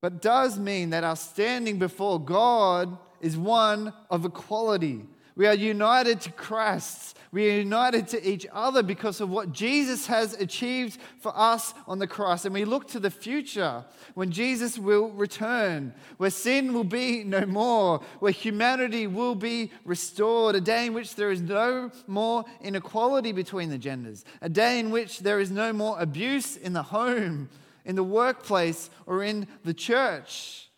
but 0.00 0.22
does 0.22 0.58
mean 0.58 0.90
that 0.90 1.04
our 1.04 1.16
standing 1.16 1.78
before 1.78 2.20
God 2.20 2.96
is 3.20 3.36
one 3.36 3.92
of 4.08 4.24
equality. 4.24 5.04
We 5.34 5.46
are 5.46 5.54
united 5.54 6.20
to 6.22 6.32
Christ. 6.32 7.16
We 7.32 7.48
are 7.48 7.58
united 7.60 8.08
to 8.08 8.28
each 8.28 8.46
other 8.52 8.82
because 8.82 9.22
of 9.22 9.30
what 9.30 9.52
Jesus 9.52 10.06
has 10.06 10.34
achieved 10.34 11.00
for 11.18 11.32
us 11.34 11.72
on 11.86 11.98
the 11.98 12.06
cross. 12.06 12.44
And 12.44 12.52
we 12.52 12.66
look 12.66 12.88
to 12.88 13.00
the 13.00 13.10
future 13.10 13.86
when 14.12 14.30
Jesus 14.30 14.78
will 14.78 15.08
return, 15.10 15.94
where 16.18 16.28
sin 16.28 16.74
will 16.74 16.84
be 16.84 17.24
no 17.24 17.46
more, 17.46 18.02
where 18.20 18.32
humanity 18.32 19.06
will 19.06 19.34
be 19.34 19.70
restored, 19.86 20.54
a 20.56 20.60
day 20.60 20.86
in 20.86 20.92
which 20.92 21.14
there 21.14 21.30
is 21.30 21.40
no 21.40 21.90
more 22.06 22.44
inequality 22.60 23.32
between 23.32 23.70
the 23.70 23.78
genders, 23.78 24.26
a 24.42 24.50
day 24.50 24.78
in 24.78 24.90
which 24.90 25.20
there 25.20 25.40
is 25.40 25.50
no 25.50 25.72
more 25.72 25.98
abuse 25.98 26.56
in 26.56 26.74
the 26.74 26.82
home, 26.82 27.48
in 27.86 27.96
the 27.96 28.04
workplace, 28.04 28.90
or 29.06 29.22
in 29.22 29.46
the 29.64 29.74
church. 29.74 30.68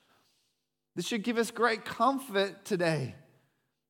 This 0.94 1.08
should 1.08 1.24
give 1.24 1.38
us 1.38 1.50
great 1.50 1.84
comfort 1.84 2.64
today. 2.64 3.16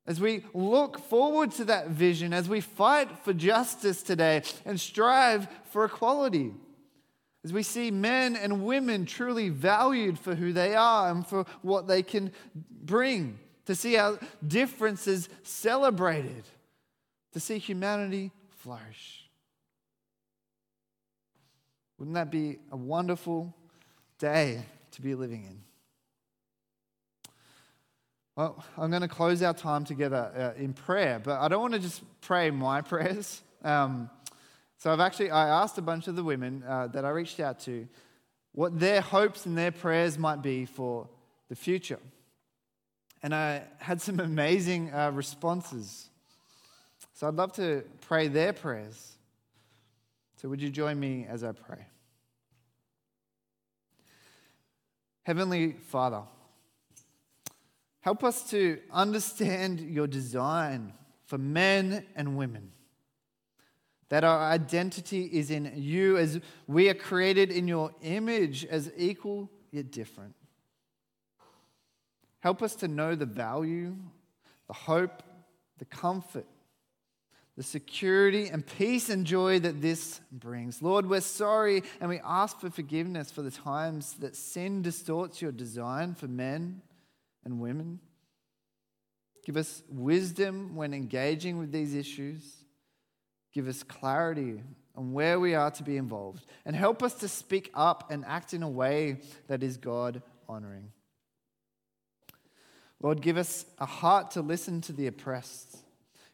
As 0.07 0.21
we 0.21 0.45
look 0.53 0.99
forward 0.99 1.53
to 1.53 1.65
that 1.67 1.89
vision, 1.89 2.33
as 2.33 2.49
we 2.49 2.61
fight 2.61 3.09
for 3.25 3.33
justice 3.33 4.03
today 4.03 4.43
and 4.67 4.79
strive 4.79 5.49
for 5.71 5.87
equality, 5.87 6.53
as 7.43 7.53
we 7.53 7.63
see 7.63 7.91
men 7.91 8.37
and 8.37 8.65
women 8.65 9.07
truly 9.07 9.49
valued 9.49 10.19
for 10.19 10.35
who 10.35 10.53
they 10.53 10.75
are 10.75 11.11
and 11.11 11.27
for 11.27 11.47
what 11.63 11.87
they 11.87 12.03
can 12.03 12.33
bring, 12.71 13.39
to 13.67 13.75
see 13.75 13.97
our 13.97 14.19
differences 14.47 15.29
celebrated, 15.43 16.45
to 17.33 17.41
see 17.41 17.59
humanity 17.59 18.31
flourish. 18.51 19.29
Wouldn't 21.99 22.15
that 22.15 22.31
be 22.31 22.59
a 22.71 22.77
wonderful 22.77 23.55
day 24.19 24.65
to 24.91 25.03
be 25.03 25.15
living 25.15 25.45
in? 25.45 25.63
Well, 28.37 28.65
I'm 28.77 28.91
going 28.91 29.03
to 29.03 29.09
close 29.09 29.43
our 29.43 29.55
time 29.55 29.85
together 29.85 30.55
uh, 30.57 30.61
in 30.61 30.73
prayer, 30.73 31.21
but 31.23 31.41
I 31.41 31.47
don't 31.47 31.61
want 31.61 31.75
to 31.75 31.79
just 31.79 32.03
pray 32.21 32.51
my 32.51 32.81
prayers. 32.93 33.41
Um, 33.63 34.11
so 34.77 34.93
I've 34.93 34.99
actually 34.99 35.31
I 35.31 35.63
asked 35.63 35.79
a 35.79 35.83
bunch 35.83 36.09
of 36.09 36.17
the 36.17 36.25
women 36.25 36.65
uh, 36.67 36.89
that 36.89 37.05
I 37.05 37.11
reached 37.11 37.39
out 37.39 37.61
to 37.61 37.87
what 38.51 38.81
their 38.81 39.01
hopes 39.01 39.47
and 39.47 39.57
their 39.57 39.71
prayers 39.71 40.19
might 40.19 40.43
be 40.43 40.65
for 40.65 41.09
the 41.49 41.55
future, 41.55 42.01
and 43.23 43.33
I 43.33 43.63
had 43.79 44.03
some 44.03 44.19
amazing 44.31 44.93
uh, 44.93 45.13
responses. 45.13 46.11
So 47.13 47.29
I'd 47.29 47.35
love 47.35 47.53
to 47.53 47.85
pray 48.01 48.27
their 48.27 48.53
prayers. 48.53 49.17
So 50.43 50.49
would 50.49 50.61
you 50.61 50.71
join 50.71 50.99
me 50.99 51.25
as 51.29 51.45
I 51.45 51.53
pray? 51.53 51.87
Heavenly 55.23 55.73
Father. 55.73 56.23
Help 58.05 58.23
us 58.23 58.43
to 58.51 58.79
understand 58.91 59.81
your 59.81 60.07
design 60.07 60.93
for 61.25 61.39
men 61.39 62.05
and 62.15 62.37
women. 62.37 62.71
That 64.11 64.25
our 64.25 64.43
identity 64.43 65.25
is 65.25 65.51
in 65.51 65.73
you 65.75 66.19
as 66.19 66.39
we 66.67 66.91
are 66.91 66.95
created 66.95 67.51
in 67.51 67.67
your 67.67 67.93
image 68.03 68.67
as 68.67 68.93
equal 68.99 69.51
yet 69.71 69.91
different. 69.91 70.35
Help 72.41 72.63
us 72.63 72.75
to 72.75 72.89
know 72.89 73.15
the 73.15 73.25
value, 73.25 73.97
the 74.67 74.75
hope, 74.75 75.23
the 75.79 75.87
comfort, 75.87 76.45
the 77.57 77.63
security 77.63 78.49
and 78.49 78.67
peace 78.67 79.09
and 79.09 79.25
joy 79.25 79.59
that 79.61 79.81
this 79.81 80.21
brings. 80.31 80.83
Lord, 80.83 81.09
we're 81.09 81.23
sorry 81.23 81.83
and 82.03 82.11
we 82.11 82.21
ask 82.23 82.61
for 82.61 82.69
forgiveness 82.69 83.31
for 83.31 83.41
the 83.41 83.51
times 83.51 84.17
that 84.21 84.37
sin 84.37 84.83
distorts 84.83 85.41
your 85.41 85.53
design 85.53 86.15
for 86.15 86.29
men 86.29 86.83
and 87.45 87.61
women. 87.61 88.01
Give 89.45 89.57
us 89.57 89.83
wisdom 89.89 90.75
when 90.75 90.95
engaging 90.95 91.59
with 91.59 91.71
these 91.71 91.95
issues. 91.95 92.43
Give 93.53 93.69
us 93.69 93.83
clarity 93.83 94.63
on 94.97 95.13
where 95.13 95.39
we 95.39 95.55
are 95.55 95.71
to 95.73 95.83
be 95.83 95.97
involved. 95.97 96.47
And 96.65 96.75
help 96.75 97.03
us 97.03 97.15
to 97.15 97.29
speak 97.29 97.71
up 97.75 98.11
and 98.11 98.25
act 98.25 98.55
in 98.55 98.63
a 98.63 98.69
way 98.69 99.19
that 99.49 99.63
is 99.63 99.77
God 99.77 100.23
honoring. 100.49 100.93
Lord, 103.03 103.21
give 103.21 103.37
us 103.37 103.67
a 103.79 103.87
heart 103.87 104.31
to 104.33 104.41
listen 104.41 104.81
to 104.83 104.93
the 104.93 105.07
oppressed. 105.07 105.79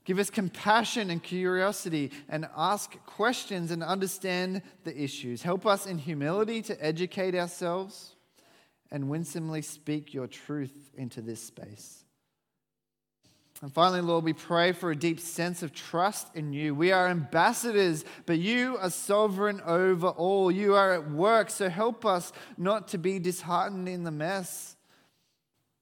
Give 0.05 0.19
us 0.19 0.31
compassion 0.31 1.11
and 1.11 1.23
curiosity 1.23 2.11
and 2.29 2.49
ask 2.57 2.97
questions 3.07 3.71
and 3.71 3.83
understand 3.83 4.63
the 4.85 4.97
issues. 4.97 5.43
Help 5.43 5.67
us 5.67 5.87
in 5.87 5.99
humility 5.99 6.63
to 6.63 6.85
educate 6.85 7.35
ourselves 7.35 8.15
and 8.91 9.09
winsomely 9.09 9.63
speak 9.63 10.13
your 10.13 10.27
truth 10.27 10.91
into 10.97 11.21
this 11.21 11.43
space. 11.43 12.05
And 13.63 13.73
finally, 13.73 14.01
Lord, 14.01 14.25
we 14.25 14.33
pray 14.33 14.73
for 14.73 14.91
a 14.91 14.97
deep 14.97 15.21
sense 15.21 15.63
of 15.63 15.75
trust 15.75 16.29
in 16.35 16.53
you. 16.55 16.75
We 16.75 16.93
are 16.93 17.09
ambassadors, 17.09 18.05
but 18.25 18.39
you 18.39 18.79
are 18.79 18.89
sovereign 18.89 19.61
over 19.67 20.09
all. 20.09 20.51
You 20.51 20.75
are 20.75 20.95
at 20.95 21.11
work, 21.11 21.51
so 21.51 21.69
help 21.69 22.07
us 22.07 22.33
not 22.57 22.89
to 22.89 22.99
be 22.99 23.19
disheartened 23.19 23.87
in 23.87 24.05
the 24.05 24.11
mess. 24.11 24.77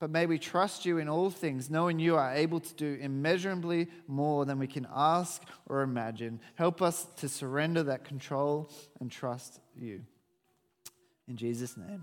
But 0.01 0.11
may 0.11 0.27
we 0.27 0.39
trust 0.39 0.87
you 0.87 0.99
in 0.99 1.09
all 1.09 1.31
things, 1.31 1.71
knowing 1.71 2.01
you 2.01 2.17
are 2.17 2.35
able 2.35 2.61
to 2.61 2.75
do 2.75 2.99
immeasurably 3.01 3.89
more 4.09 4.45
than 4.45 4.59
we 4.59 4.67
can 4.67 4.87
ask 4.93 5.43
or 5.67 5.83
imagine. 5.83 6.41
Help 6.57 6.83
us 6.83 7.07
to 7.17 7.29
surrender 7.29 7.85
that 7.85 8.05
control 8.05 8.71
and 9.01 9.11
trust 9.11 9.61
you. 9.77 10.03
In 11.29 11.37
Jesus' 11.37 11.77
name. 11.77 12.03